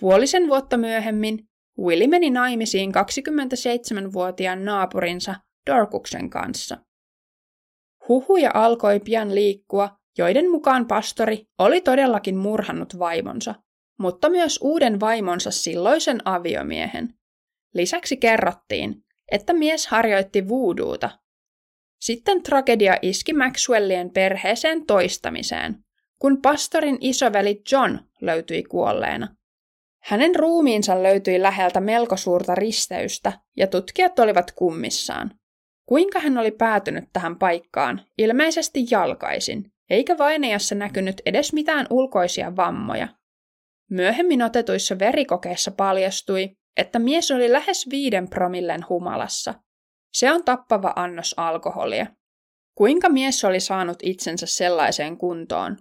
Puolisen 0.00 0.48
vuotta 0.48 0.76
myöhemmin 0.76 1.38
Willi 1.78 2.06
meni 2.06 2.30
naimisiin 2.30 2.92
27-vuotiaan 2.94 4.64
naapurinsa 4.64 5.34
Dorkuksen 5.70 6.30
kanssa. 6.30 6.78
Huhuja 8.08 8.50
alkoi 8.54 9.00
pian 9.00 9.34
liikkua, 9.34 9.96
joiden 10.18 10.50
mukaan 10.50 10.86
pastori 10.86 11.46
oli 11.58 11.80
todellakin 11.80 12.36
murhannut 12.36 12.98
vaimonsa, 12.98 13.54
mutta 13.98 14.28
myös 14.28 14.58
uuden 14.62 15.00
vaimonsa 15.00 15.50
silloisen 15.50 16.18
aviomiehen. 16.24 17.14
Lisäksi 17.76 18.16
kerrottiin, 18.16 18.94
että 19.32 19.52
mies 19.52 19.86
harjoitti 19.86 20.48
vuuduuta. 20.48 21.10
Sitten 22.00 22.42
tragedia 22.42 22.96
iski 23.02 23.32
Maxwellien 23.32 24.10
perheeseen 24.10 24.86
toistamiseen, 24.86 25.76
kun 26.18 26.42
pastorin 26.42 26.98
isoveli 27.00 27.62
John 27.72 27.98
löytyi 28.20 28.62
kuolleena. 28.62 29.36
Hänen 30.02 30.36
ruumiinsa 30.36 31.02
löytyi 31.02 31.42
läheltä 31.42 31.80
melko 31.80 32.16
suurta 32.16 32.54
risteystä, 32.54 33.32
ja 33.56 33.66
tutkijat 33.66 34.18
olivat 34.18 34.52
kummissaan. 34.52 35.30
Kuinka 35.86 36.20
hän 36.20 36.38
oli 36.38 36.50
päätynyt 36.50 37.04
tähän 37.12 37.38
paikkaan, 37.38 38.00
ilmeisesti 38.18 38.86
jalkaisin, 38.90 39.72
eikä 39.90 40.18
vainajassa 40.18 40.74
näkynyt 40.74 41.22
edes 41.26 41.52
mitään 41.52 41.86
ulkoisia 41.90 42.56
vammoja. 42.56 43.08
Myöhemmin 43.90 44.42
otetuissa 44.42 44.98
verikokeissa 44.98 45.70
paljastui, 45.70 46.56
että 46.76 46.98
mies 46.98 47.30
oli 47.30 47.52
lähes 47.52 47.86
viiden 47.90 48.30
promillen 48.30 48.88
humalassa. 48.88 49.54
Se 50.12 50.32
on 50.32 50.44
tappava 50.44 50.92
annos 50.96 51.34
alkoholia. 51.36 52.06
Kuinka 52.74 53.08
mies 53.08 53.44
oli 53.44 53.60
saanut 53.60 53.98
itsensä 54.02 54.46
sellaiseen 54.46 55.18
kuntoon? 55.18 55.76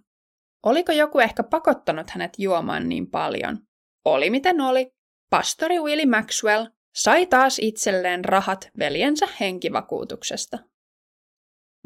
Oliko 0.64 0.92
joku 0.92 1.20
ehkä 1.20 1.44
pakottanut 1.44 2.10
hänet 2.10 2.34
juomaan 2.38 2.90
niin 2.90 3.12
paljon? 3.12 3.58
Oli 4.06 4.30
miten 4.30 4.62
oli. 4.62 4.92
Pastori 5.30 5.80
Willie 5.80 6.06
Maxwell 6.06 6.66
sai 6.96 7.26
taas 7.26 7.60
itselleen 7.60 8.26
rahat 8.26 8.70
veljensä 8.80 9.28
henkivakuutuksesta. 9.40 10.58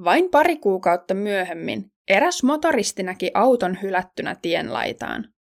Vain 0.04 0.30
pari 0.32 0.58
kuukautta 0.58 1.14
myöhemmin 1.14 1.86
eräs 2.08 2.44
motoristi 2.44 3.04
näki 3.04 3.32
auton 3.34 3.78
hylättynä 3.82 4.36
tienlaitaan. 4.42 5.34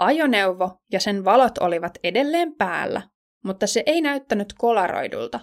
Ajoneuvo 0.00 0.80
ja 0.92 1.00
sen 1.00 1.24
valot 1.24 1.58
olivat 1.58 1.98
edelleen 2.04 2.54
päällä, 2.54 3.02
mutta 3.44 3.66
se 3.66 3.82
ei 3.86 4.00
näyttänyt 4.00 4.52
kolaroidulta. 4.58 5.40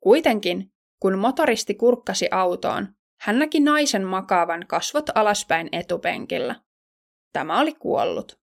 Kuitenkin, 0.00 0.72
kun 1.00 1.18
motoristi 1.18 1.74
kurkkasi 1.74 2.28
autoon, 2.30 2.88
hän 3.20 3.38
näki 3.38 3.60
naisen 3.60 4.04
makaavan 4.06 4.66
kasvot 4.66 5.10
alaspäin 5.14 5.68
etupenkillä. 5.72 6.60
Tämä 7.32 7.60
oli 7.60 7.74
kuollut. 7.74 8.40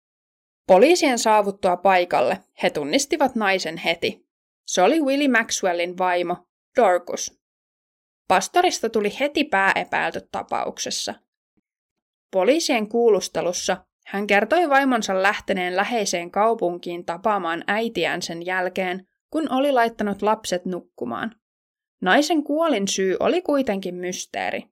Poliisien 0.67 1.19
saavuttua 1.19 1.77
paikalle 1.77 2.43
he 2.63 2.69
tunnistivat 2.69 3.35
naisen 3.35 3.77
heti. 3.77 4.25
Se 4.67 4.81
oli 4.81 5.01
Willie 5.01 5.27
Maxwellin 5.27 5.97
vaimo, 5.97 6.37
Dorcus. 6.75 7.41
Pastorista 8.27 8.89
tuli 8.89 9.19
heti 9.19 9.43
pääepäilty 9.43 10.21
tapauksessa. 10.31 11.13
Poliisien 12.31 12.89
kuulustelussa 12.89 13.85
hän 14.11 14.27
kertoi 14.27 14.69
vaimonsa 14.69 15.23
lähteneen 15.23 15.75
läheiseen 15.75 16.31
kaupunkiin 16.31 17.05
tapaamaan 17.05 17.63
äitiään 17.67 18.21
sen 18.21 18.45
jälkeen, 18.45 19.07
kun 19.29 19.51
oli 19.51 19.71
laittanut 19.71 20.21
lapset 20.21 20.65
nukkumaan. 20.65 21.35
Naisen 22.01 22.43
kuolin 22.43 22.87
syy 22.87 23.17
oli 23.19 23.41
kuitenkin 23.41 23.95
mysteeri. 23.95 24.63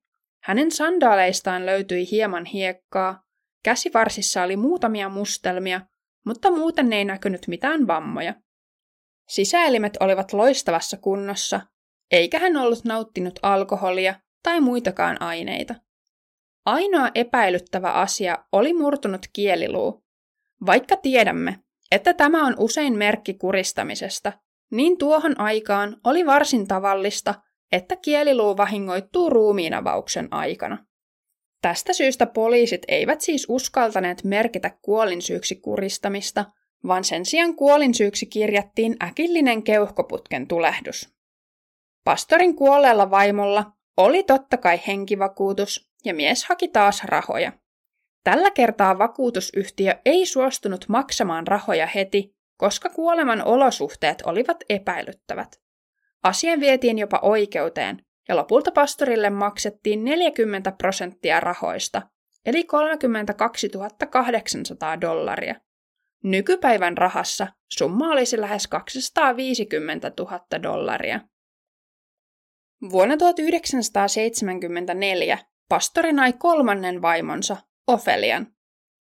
Hänen 0.43 0.71
sandaaleistaan 0.71 1.65
löytyi 1.65 2.11
hieman 2.11 2.45
hiekkaa, 2.45 3.23
käsivarsissa 3.63 4.43
oli 4.43 4.57
muutamia 4.57 5.09
mustelmia, 5.09 5.81
mutta 6.25 6.51
muuten 6.51 6.93
ei 6.93 7.05
näkynyt 7.05 7.47
mitään 7.47 7.87
vammoja. 7.87 8.33
Sisäelimet 9.27 9.97
olivat 9.99 10.33
loistavassa 10.33 10.97
kunnossa, 10.97 11.61
eikä 12.11 12.39
hän 12.39 12.57
ollut 12.57 12.85
nauttinut 12.85 13.39
alkoholia 13.43 14.15
tai 14.43 14.59
muitakaan 14.59 15.21
aineita. 15.21 15.75
Ainoa 16.69 17.09
epäilyttävä 17.15 17.91
asia 17.91 18.37
oli 18.51 18.73
murtunut 18.73 19.21
kieliluu. 19.33 20.03
Vaikka 20.65 20.95
tiedämme, 20.95 21.59
että 21.91 22.13
tämä 22.13 22.45
on 22.47 22.55
usein 22.59 22.97
merkki 22.97 23.33
kuristamisesta, 23.33 24.33
niin 24.71 24.97
tuohon 24.97 25.39
aikaan 25.39 25.97
oli 26.03 26.25
varsin 26.25 26.67
tavallista, 26.67 27.35
että 27.71 27.95
kieliluu 27.95 28.57
vahingoittuu 28.57 29.29
ruumiinavauksen 29.29 30.27
aikana. 30.31 30.85
Tästä 31.61 31.93
syystä 31.93 32.25
poliisit 32.25 32.81
eivät 32.87 33.21
siis 33.21 33.45
uskaltaneet 33.49 34.23
merkitä 34.23 34.77
kuolinsyyksi 34.81 35.55
kuristamista, 35.55 36.45
vaan 36.87 37.03
sen 37.03 37.25
sijaan 37.25 37.55
kuolinsyyksi 37.55 38.25
kirjattiin 38.25 38.95
äkillinen 39.03 39.63
keuhkoputken 39.63 40.47
tulehdus. 40.47 41.13
Pastorin 42.03 42.55
kuolleella 42.55 43.11
vaimolla 43.11 43.71
oli 43.97 44.23
totta 44.23 44.57
kai 44.57 44.79
henkivakuutus, 44.87 45.88
ja 46.05 46.13
mies 46.13 46.45
haki 46.45 46.67
taas 46.67 47.03
rahoja. 47.03 47.51
Tällä 48.23 48.51
kertaa 48.51 48.97
vakuutusyhtiö 48.97 49.93
ei 50.05 50.25
suostunut 50.25 50.85
maksamaan 50.89 51.47
rahoja 51.47 51.85
heti, 51.85 52.35
koska 52.57 52.89
kuoleman 52.89 53.45
olosuhteet 53.45 54.21
olivat 54.25 54.57
epäilyttävät. 54.69 55.61
Asia 56.23 56.59
vietiin 56.59 56.99
jopa 56.99 57.19
oikeuteen, 57.21 58.05
ja 58.29 58.35
lopulta 58.35 58.71
pastorille 58.71 59.29
maksettiin 59.29 60.05
40 60.05 60.71
prosenttia 60.71 61.39
rahoista, 61.39 62.01
eli 62.45 62.63
32 62.63 63.71
800 64.09 65.01
dollaria. 65.01 65.55
Nykypäivän 66.23 66.97
rahassa 66.97 67.47
summa 67.69 68.11
olisi 68.11 68.41
lähes 68.41 68.67
250 68.67 70.11
000 70.19 70.63
dollaria. 70.63 71.21
Vuonna 72.91 73.17
1974 73.17 75.37
pastori 75.69 76.13
nai 76.13 76.33
kolmannen 76.33 77.01
vaimonsa, 77.01 77.57
Ofelian. 77.87 78.47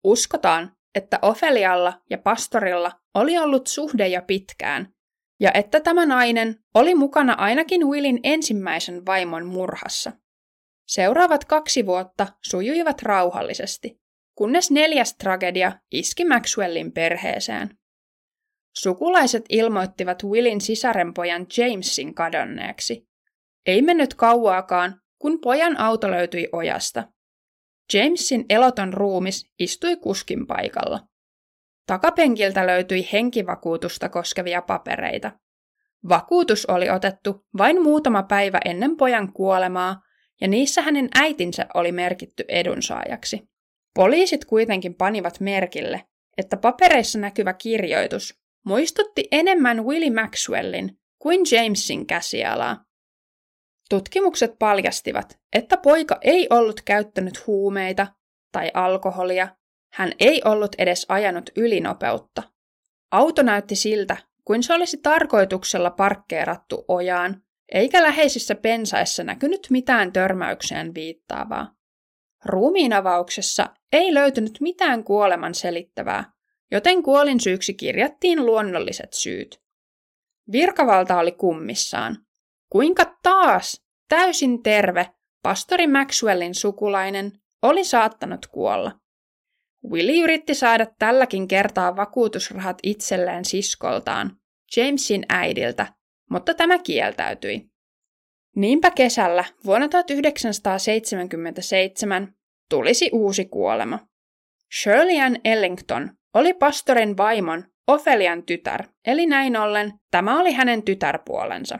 Uskotaan, 0.04 0.76
että 0.96 1.20
Ofelialla 1.22 2.02
ja 2.10 2.18
pastorilla 2.18 2.92
oli 3.16 3.38
ollut 3.38 3.68
suhde 3.68 4.08
jo 4.08 4.22
pitkään, 4.22 4.94
ja 5.40 5.52
että 5.54 5.80
tämä 5.80 6.06
nainen 6.06 6.60
oli 6.74 6.96
mukana 6.96 7.34
ainakin 7.34 7.88
Willin 7.88 8.20
ensimmäisen 8.24 9.06
vaimon 9.06 9.46
murhassa. 9.46 10.12
Seuraavat 10.88 11.46
kaksi 11.46 11.86
vuotta 11.86 12.28
sujuivat 12.50 13.02
rauhallisesti, 13.02 14.02
kunnes 14.36 14.72
neljäs 14.72 15.16
tragedia 15.18 15.72
iski 15.92 16.26
Maxwellin 16.26 16.92
perheeseen. 16.92 17.78
Sukulaiset 18.76 19.46
ilmoittivat 19.50 20.24
Willin 20.24 20.62
sisarenpojan 20.62 21.46
Jamesin 21.58 22.16
kadonneeksi. 22.16 23.08
Ei 23.66 23.82
mennyt 23.82 24.14
kauaakaan, 24.14 25.02
kun 25.20 25.40
pojan 25.42 25.80
auto 25.80 26.12
löytyi 26.12 26.50
ojasta. 26.52 27.04
Jamesin 27.94 28.46
eloton 28.50 28.94
ruumis 28.94 29.52
istui 29.60 29.96
kuskin 29.96 30.48
paikalla. 30.48 31.00
Takapenkiltä 31.88 32.68
löytyi 32.68 33.10
henkivakuutusta 33.14 34.10
koskevia 34.10 34.62
papereita. 34.62 35.32
Vakuutus 36.10 36.66
oli 36.66 36.90
otettu 36.90 37.46
vain 37.58 37.84
muutama 37.84 38.24
päivä 38.24 38.60
ennen 38.66 38.98
pojan 38.98 39.34
kuolemaa, 39.34 40.02
ja 40.42 40.48
niissä 40.48 40.82
hänen 40.82 41.10
äitinsä 41.16 41.66
oli 41.74 41.92
merkitty 41.92 42.46
edunsaajaksi. 42.48 43.42
Poliisit 43.96 44.46
kuitenkin 44.46 44.96
panivat 44.96 45.40
merkille, 45.40 46.06
että 46.38 46.58
papereissa 46.58 47.20
näkyvä 47.20 47.54
kirjoitus 47.54 48.40
muistutti 48.66 49.24
enemmän 49.32 49.86
Willie 49.86 50.22
Maxwellin 50.22 50.98
kuin 51.20 51.42
Jamesin 51.52 52.08
käsialaa. 52.08 52.86
Tutkimukset 53.90 54.60
paljastivat, 54.60 55.40
että 55.54 55.78
poika 55.78 56.18
ei 56.22 56.48
ollut 56.50 56.82
käyttänyt 56.82 57.48
huumeita 57.48 58.08
tai 58.52 58.72
alkoholia 58.74 59.48
hän 59.94 60.12
ei 60.20 60.42
ollut 60.46 60.76
edes 60.78 61.06
ajanut 61.10 61.50
ylinopeutta. 61.56 62.44
Auto 63.12 63.44
näytti 63.44 63.76
siltä, 63.76 64.18
kuin 64.46 64.64
se 64.64 64.74
olisi 64.74 64.98
tarkoituksella 64.98 65.90
parkkeerattu 65.90 66.86
ojaan, 66.88 67.42
eikä 67.74 68.04
läheisissä 68.04 68.56
pensaissa 68.56 69.24
näkynyt 69.24 69.68
mitään 69.70 70.14
törmäykseen 70.14 70.94
viittaavaa. 70.94 71.76
Ruumiinavauksessa 72.46 73.70
ei 73.94 74.14
löytynyt 74.14 74.58
mitään 74.62 75.04
kuoleman 75.04 75.54
selittävää, 75.54 76.32
joten 76.72 77.04
kuolin 77.04 77.40
syyksi 77.40 77.74
kirjattiin 77.74 78.46
luonnolliset 78.46 79.14
syyt. 79.14 79.62
Virkavalta 80.52 81.20
oli 81.20 81.32
kummissaan. 81.32 82.25
Kuinka 82.70 83.18
taas 83.24 83.86
täysin 84.10 84.64
terve 84.64 85.10
pastori 85.44 85.88
Maxwellin 85.88 86.56
sukulainen 86.56 87.32
oli 87.62 87.84
saattanut 87.84 88.48
kuolla? 88.48 89.00
Willie 89.92 90.24
yritti 90.24 90.54
saada 90.54 90.86
tälläkin 91.00 91.48
kertaa 91.48 91.96
vakuutusrahat 91.96 92.78
itselleen 92.84 93.46
siskoltaan, 93.46 94.38
Jamesin 94.78 95.26
äidiltä, 95.30 95.94
mutta 96.30 96.54
tämä 96.54 96.80
kieltäytyi. 96.80 97.70
Niinpä 98.56 98.92
kesällä 98.92 99.44
vuonna 99.66 99.88
1977 99.88 102.36
tulisi 102.70 103.10
uusi 103.14 103.46
kuolema. 103.46 104.00
Shirley 104.82 105.20
Ann 105.20 105.38
Ellington 105.44 106.12
oli 106.34 106.54
pastorin 106.54 107.18
vaimon 107.18 107.64
Ofelian 107.88 108.44
tytär, 108.44 108.88
eli 109.08 109.26
näin 109.26 109.58
ollen 109.58 109.94
tämä 110.12 110.40
oli 110.40 110.52
hänen 110.52 110.84
tytärpuolensa. 110.84 111.80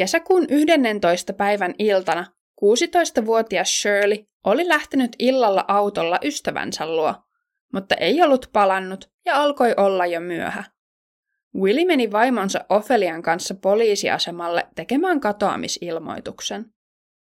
Kesäkuun 0.00 0.46
11. 0.50 1.32
päivän 1.32 1.74
iltana 1.78 2.26
16-vuotias 2.64 3.80
Shirley 3.80 4.18
oli 4.44 4.68
lähtenyt 4.68 5.16
illalla 5.18 5.64
autolla 5.68 6.18
ystävänsä 6.24 6.86
luo, 6.86 7.14
mutta 7.72 7.94
ei 7.94 8.22
ollut 8.22 8.50
palannut 8.52 9.10
ja 9.26 9.42
alkoi 9.42 9.74
olla 9.76 10.06
jo 10.06 10.20
myöhä. 10.20 10.64
Willy 11.54 11.84
meni 11.84 12.12
vaimonsa 12.12 12.64
Ofelian 12.68 13.22
kanssa 13.22 13.54
poliisiasemalle 13.54 14.68
tekemään 14.74 15.20
katoamisilmoituksen. 15.20 16.66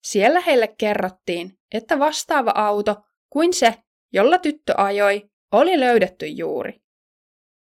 Siellä 0.03 0.41
heille 0.41 0.67
kerrottiin, 0.67 1.59
että 1.71 1.99
vastaava 1.99 2.51
auto 2.55 2.95
kuin 3.29 3.53
se, 3.53 3.75
jolla 4.13 4.37
tyttö 4.37 4.73
ajoi, 4.77 5.29
oli 5.51 5.79
löydetty 5.79 6.27
juuri. 6.27 6.81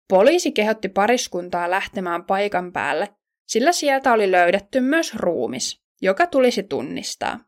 Poliisi 0.09 0.51
kehotti 0.51 0.89
pariskuntaa 0.89 1.69
lähtemään 1.69 2.25
paikan 2.25 2.71
päälle, 2.71 3.15
sillä 3.51 3.71
sieltä 3.71 4.13
oli 4.13 4.31
löydetty 4.31 4.79
myös 4.79 5.15
ruumis, 5.15 5.81
joka 6.01 6.27
tulisi 6.27 6.63
tunnistaa. 6.63 7.39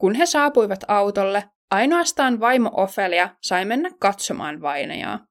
Kun 0.00 0.14
he 0.14 0.26
saapuivat 0.26 0.80
autolle, 0.88 1.44
ainoastaan 1.70 2.40
vaimo 2.40 2.70
Ofelia 2.76 3.36
sai 3.42 3.64
mennä 3.64 3.90
katsomaan 4.00 4.60
vainajaa. 4.60 5.26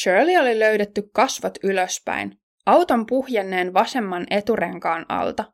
Shirley 0.00 0.36
oli 0.36 0.58
löydetty 0.58 1.02
kasvot 1.14 1.58
ylöspäin, 1.62 2.40
auton 2.66 3.06
puhjenneen 3.06 3.74
vasemman 3.74 4.26
eturenkaan 4.30 5.06
alta. 5.08 5.52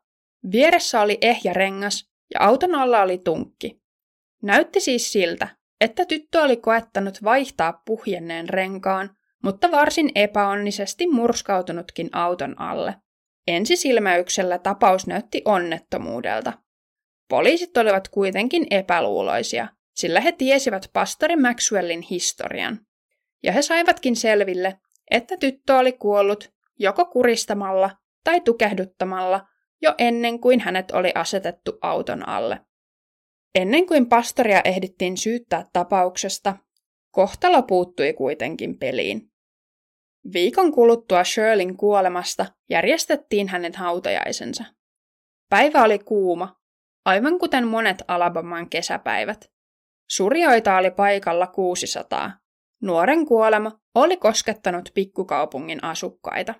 Vieressä 0.51 1.01
oli 1.01 1.17
ehjä 1.21 1.53
rengas 1.53 2.09
ja 2.33 2.39
auton 2.39 2.75
alla 2.75 3.01
oli 3.01 3.17
tunkki. 3.17 3.81
Näytti 4.43 4.79
siis 4.79 5.11
siltä, 5.11 5.47
että 5.81 6.05
tyttö 6.05 6.41
oli 6.41 6.57
koettanut 6.57 7.23
vaihtaa 7.23 7.81
puhjenneen 7.85 8.49
renkaan, 8.49 9.18
mutta 9.43 9.71
varsin 9.71 10.11
epäonnisesti 10.15 11.07
murskautunutkin 11.07 12.09
auton 12.11 12.61
alle. 12.61 12.95
Ensisilmäyksellä 13.47 14.57
tapaus 14.57 15.07
näytti 15.07 15.41
onnettomuudelta. 15.45 16.53
Poliisit 17.29 17.77
olivat 17.77 18.07
kuitenkin 18.07 18.67
epäluuloisia, 18.71 19.67
sillä 19.95 20.21
he 20.21 20.31
tiesivät 20.31 20.89
pastori 20.93 21.35
Maxwellin 21.35 22.01
historian. 22.01 22.79
Ja 23.43 23.51
he 23.51 23.61
saivatkin 23.61 24.15
selville, 24.15 24.79
että 25.11 25.37
tyttö 25.37 25.77
oli 25.77 25.91
kuollut 25.91 26.51
joko 26.79 27.05
kuristamalla 27.05 27.89
tai 28.23 28.41
tukehduttamalla 28.41 29.47
jo 29.81 29.95
ennen 29.97 30.39
kuin 30.39 30.59
hänet 30.59 30.91
oli 30.91 31.11
asetettu 31.15 31.77
auton 31.81 32.29
alle. 32.29 32.59
Ennen 33.55 33.87
kuin 33.87 34.05
pastoria 34.09 34.61
ehdittiin 34.65 35.17
syyttää 35.17 35.65
tapauksesta, 35.73 36.55
kohtalo 37.19 37.63
puuttui 37.63 38.13
kuitenkin 38.13 38.77
peliin. 38.77 39.31
Viikon 40.33 40.71
kuluttua 40.71 41.23
Shirlin 41.23 41.77
kuolemasta 41.77 42.45
järjestettiin 42.69 43.47
hänen 43.47 43.75
hautajaisensa. 43.75 44.63
Päivä 45.49 45.83
oli 45.83 45.99
kuuma, 45.99 46.55
aivan 47.05 47.39
kuten 47.39 47.67
monet 47.67 47.97
Alabaman 48.07 48.69
kesäpäivät. 48.69 49.51
Surjoita 50.09 50.77
oli 50.77 50.91
paikalla 50.91 51.47
600. 51.47 52.31
Nuoren 52.81 53.25
kuolema 53.25 53.71
oli 53.95 54.17
koskettanut 54.17 54.89
pikkukaupungin 54.93 55.83
asukkaita. 55.83 56.55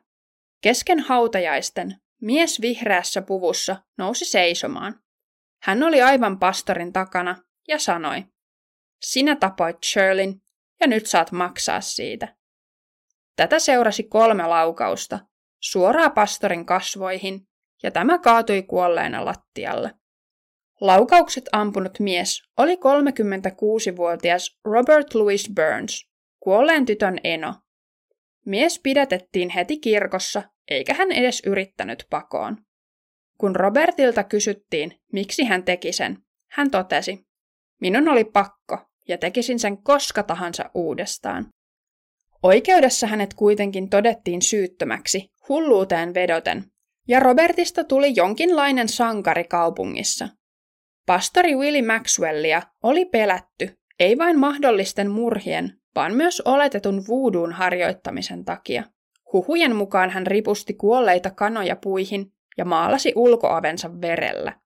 Kesken 0.61 0.99
hautajaisten 0.99 1.95
mies 2.21 2.61
vihreässä 2.61 3.21
puvussa 3.21 3.75
nousi 3.97 4.25
seisomaan. 4.25 4.99
Hän 5.63 5.83
oli 5.83 6.01
aivan 6.01 6.39
pastorin 6.39 6.93
takana 6.93 7.35
ja 7.67 7.79
sanoi, 7.79 8.23
sinä 9.01 9.35
tapoit 9.35 9.77
Shirlin 9.85 10.41
ja 10.79 10.87
nyt 10.87 11.05
saat 11.05 11.31
maksaa 11.31 11.81
siitä. 11.81 12.35
Tätä 13.35 13.59
seurasi 13.59 14.03
kolme 14.03 14.47
laukausta, 14.47 15.19
suoraa 15.59 16.09
pastorin 16.09 16.65
kasvoihin, 16.65 17.41
ja 17.83 17.91
tämä 17.91 18.19
kaatui 18.19 18.63
kuolleena 18.63 19.25
lattialle. 19.25 19.91
Laukaukset 20.81 21.43
ampunut 21.51 21.99
mies 21.99 22.43
oli 22.57 22.75
36-vuotias 22.75 24.59
Robert 24.65 25.13
Louis 25.15 25.51
Burns, 25.55 26.09
kuolleen 26.39 26.85
tytön 26.85 27.17
eno. 27.23 27.55
Mies 28.45 28.79
pidätettiin 28.83 29.49
heti 29.49 29.79
kirkossa, 29.79 30.43
eikä 30.67 30.93
hän 30.93 31.11
edes 31.11 31.41
yrittänyt 31.45 32.05
pakoon. 32.09 32.57
Kun 33.37 33.55
Robertilta 33.55 34.23
kysyttiin, 34.23 35.01
miksi 35.13 35.43
hän 35.43 35.63
teki 35.63 35.93
sen, 35.93 36.17
hän 36.51 36.71
totesi, 36.71 37.27
minun 37.81 38.09
oli 38.09 38.23
pakko 38.23 38.88
ja 39.09 39.17
tekisin 39.17 39.59
sen 39.59 39.83
koska 39.83 40.23
tahansa 40.23 40.69
uudestaan. 40.73 41.47
Oikeudessa 42.43 43.07
hänet 43.07 43.33
kuitenkin 43.33 43.89
todettiin 43.89 44.41
syyttömäksi, 44.41 45.31
hulluuteen 45.49 46.13
vedoten, 46.13 46.65
ja 47.07 47.19
Robertista 47.19 47.83
tuli 47.83 48.13
jonkinlainen 48.15 48.89
sankari 48.89 49.43
kaupungissa. 49.43 50.29
Pastori 51.05 51.55
Willie 51.55 51.81
Maxwellia 51.81 52.61
oli 52.83 53.05
pelätty, 53.05 53.77
ei 53.99 54.17
vain 54.17 54.39
mahdollisten 54.39 55.11
murhien, 55.11 55.73
vaan 55.95 56.15
myös 56.15 56.41
oletetun 56.41 57.07
vuuduun 57.07 57.51
harjoittamisen 57.51 58.45
takia. 58.45 58.83
Huhujen 59.33 59.75
mukaan 59.75 60.09
hän 60.09 60.27
ripusti 60.27 60.73
kuolleita 60.73 61.31
kanoja 61.31 61.75
puihin 61.75 62.31
ja 62.57 62.65
maalasi 62.65 63.13
ulkoavensa 63.15 64.01
verellä. 64.01 64.59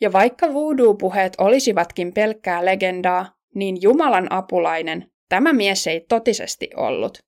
Ja 0.00 0.12
vaikka 0.12 0.52
voodoo-puheet 0.52 1.32
olisivatkin 1.38 2.14
pelkkää 2.14 2.64
legendaa, 2.64 3.33
niin 3.54 3.82
Jumalan 3.82 4.32
apulainen 4.32 5.14
Tämä 5.28 5.52
mies 5.52 5.86
ei 5.86 6.06
totisesti 6.08 6.70
ollut. 6.76 7.18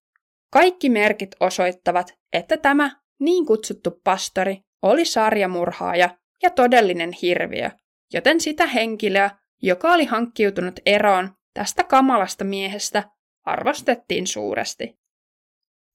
Kaikki 0.52 0.90
merkit 0.90 1.30
osoittavat, 1.40 2.14
että 2.32 2.56
tämä 2.56 3.00
niin 3.20 3.46
kutsuttu 3.46 4.00
pastori 4.04 4.58
oli 4.82 5.04
sarjamurhaaja 5.04 6.18
ja 6.42 6.50
todellinen 6.50 7.12
hirviö, 7.22 7.70
joten 8.12 8.40
sitä 8.40 8.66
henkilöä, 8.66 9.30
joka 9.62 9.92
oli 9.92 10.04
hankkiutunut 10.04 10.80
eroon 10.86 11.30
tästä 11.54 11.84
kamalasta 11.84 12.44
miehestä, 12.44 13.04
arvostettiin 13.44 14.26
suuresti. 14.26 14.98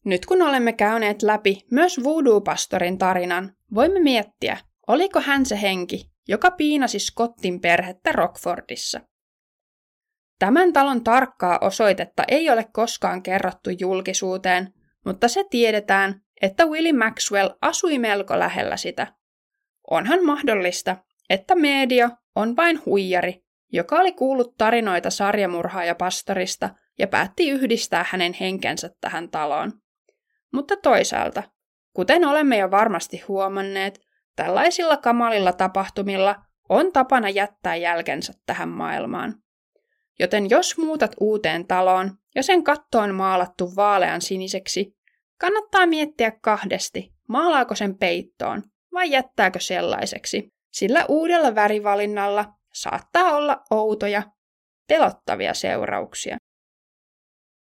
Nyt 0.05 0.25
kun 0.25 0.41
olemme 0.41 0.73
käyneet 0.73 1.21
läpi 1.21 1.61
myös 1.71 1.99
voodoo-pastorin 2.03 2.97
tarinan, 2.97 3.55
voimme 3.73 3.99
miettiä, 3.99 4.57
oliko 4.87 5.19
hän 5.19 5.45
se 5.45 5.61
henki, 5.61 6.05
joka 6.27 6.51
piinasi 6.51 6.99
Scottin 6.99 7.61
perhettä 7.61 8.11
Rockfordissa. 8.11 9.01
Tämän 10.41 10.73
talon 10.73 11.03
tarkkaa 11.03 11.57
osoitetta 11.61 12.23
ei 12.27 12.49
ole 12.49 12.65
koskaan 12.73 13.23
kerrottu 13.23 13.69
julkisuuteen, 13.79 14.73
mutta 15.05 15.27
se 15.27 15.43
tiedetään, 15.49 16.21
että 16.41 16.65
Willie 16.65 16.93
Maxwell 16.93 17.49
asui 17.61 17.99
melko 17.99 18.39
lähellä 18.39 18.77
sitä. 18.77 19.07
Onhan 19.89 20.25
mahdollista, 20.25 20.97
että 21.29 21.55
media 21.55 22.09
on 22.35 22.55
vain 22.55 22.85
huijari, 22.85 23.43
joka 23.71 23.99
oli 23.99 24.11
kuullut 24.11 24.57
tarinoita 24.57 25.09
sarjamurhaaja 25.09 25.95
pastorista 25.95 26.69
ja 26.99 27.07
päätti 27.07 27.49
yhdistää 27.49 28.05
hänen 28.09 28.33
henkensä 28.39 28.89
tähän 29.01 29.29
taloon. 29.29 29.73
Mutta 30.53 30.75
toisaalta, 30.77 31.43
kuten 31.95 32.25
olemme 32.25 32.57
jo 32.57 32.71
varmasti 32.71 33.23
huomanneet, 33.27 33.99
tällaisilla 34.35 34.97
kamalilla 34.97 35.53
tapahtumilla 35.53 36.35
on 36.69 36.93
tapana 36.93 37.29
jättää 37.29 37.75
jälkensä 37.75 38.33
tähän 38.45 38.69
maailmaan. 38.69 39.41
Joten 40.21 40.49
jos 40.49 40.77
muutat 40.77 41.15
uuteen 41.19 41.67
taloon 41.67 42.11
ja 42.35 42.43
sen 42.43 42.63
katto 42.63 42.99
on 42.99 43.15
maalattu 43.15 43.75
vaalean 43.75 44.21
siniseksi, 44.21 44.95
kannattaa 45.39 45.85
miettiä 45.85 46.31
kahdesti, 46.41 47.13
maalaako 47.27 47.75
sen 47.75 47.97
peittoon 47.97 48.63
vai 48.93 49.11
jättääkö 49.11 49.59
sellaiseksi, 49.59 50.53
sillä 50.73 51.05
uudella 51.09 51.55
värivalinnalla 51.55 52.45
saattaa 52.73 53.35
olla 53.35 53.61
outoja, 53.71 54.23
pelottavia 54.87 55.53
seurauksia. 55.53 56.37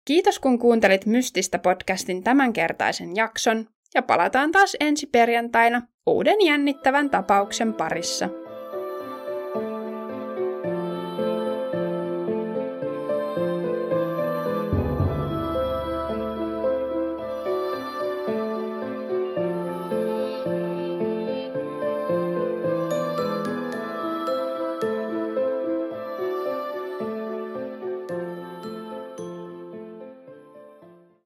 Kiitos 0.05 0.39
kun 0.39 0.59
kuuntelit 0.59 1.07
Mystistä 1.07 1.59
podcastin 1.59 2.25
tämänkertaisen 2.25 3.17
jakson 3.17 3.67
ja 3.95 4.03
palataan 4.03 4.53
taas 4.53 4.77
ensi 4.81 5.07
perjantaina 5.07 5.83
uuden 6.07 6.47
jännittävän 6.47 7.11
tapauksen 7.11 7.75
parissa. 7.75 8.46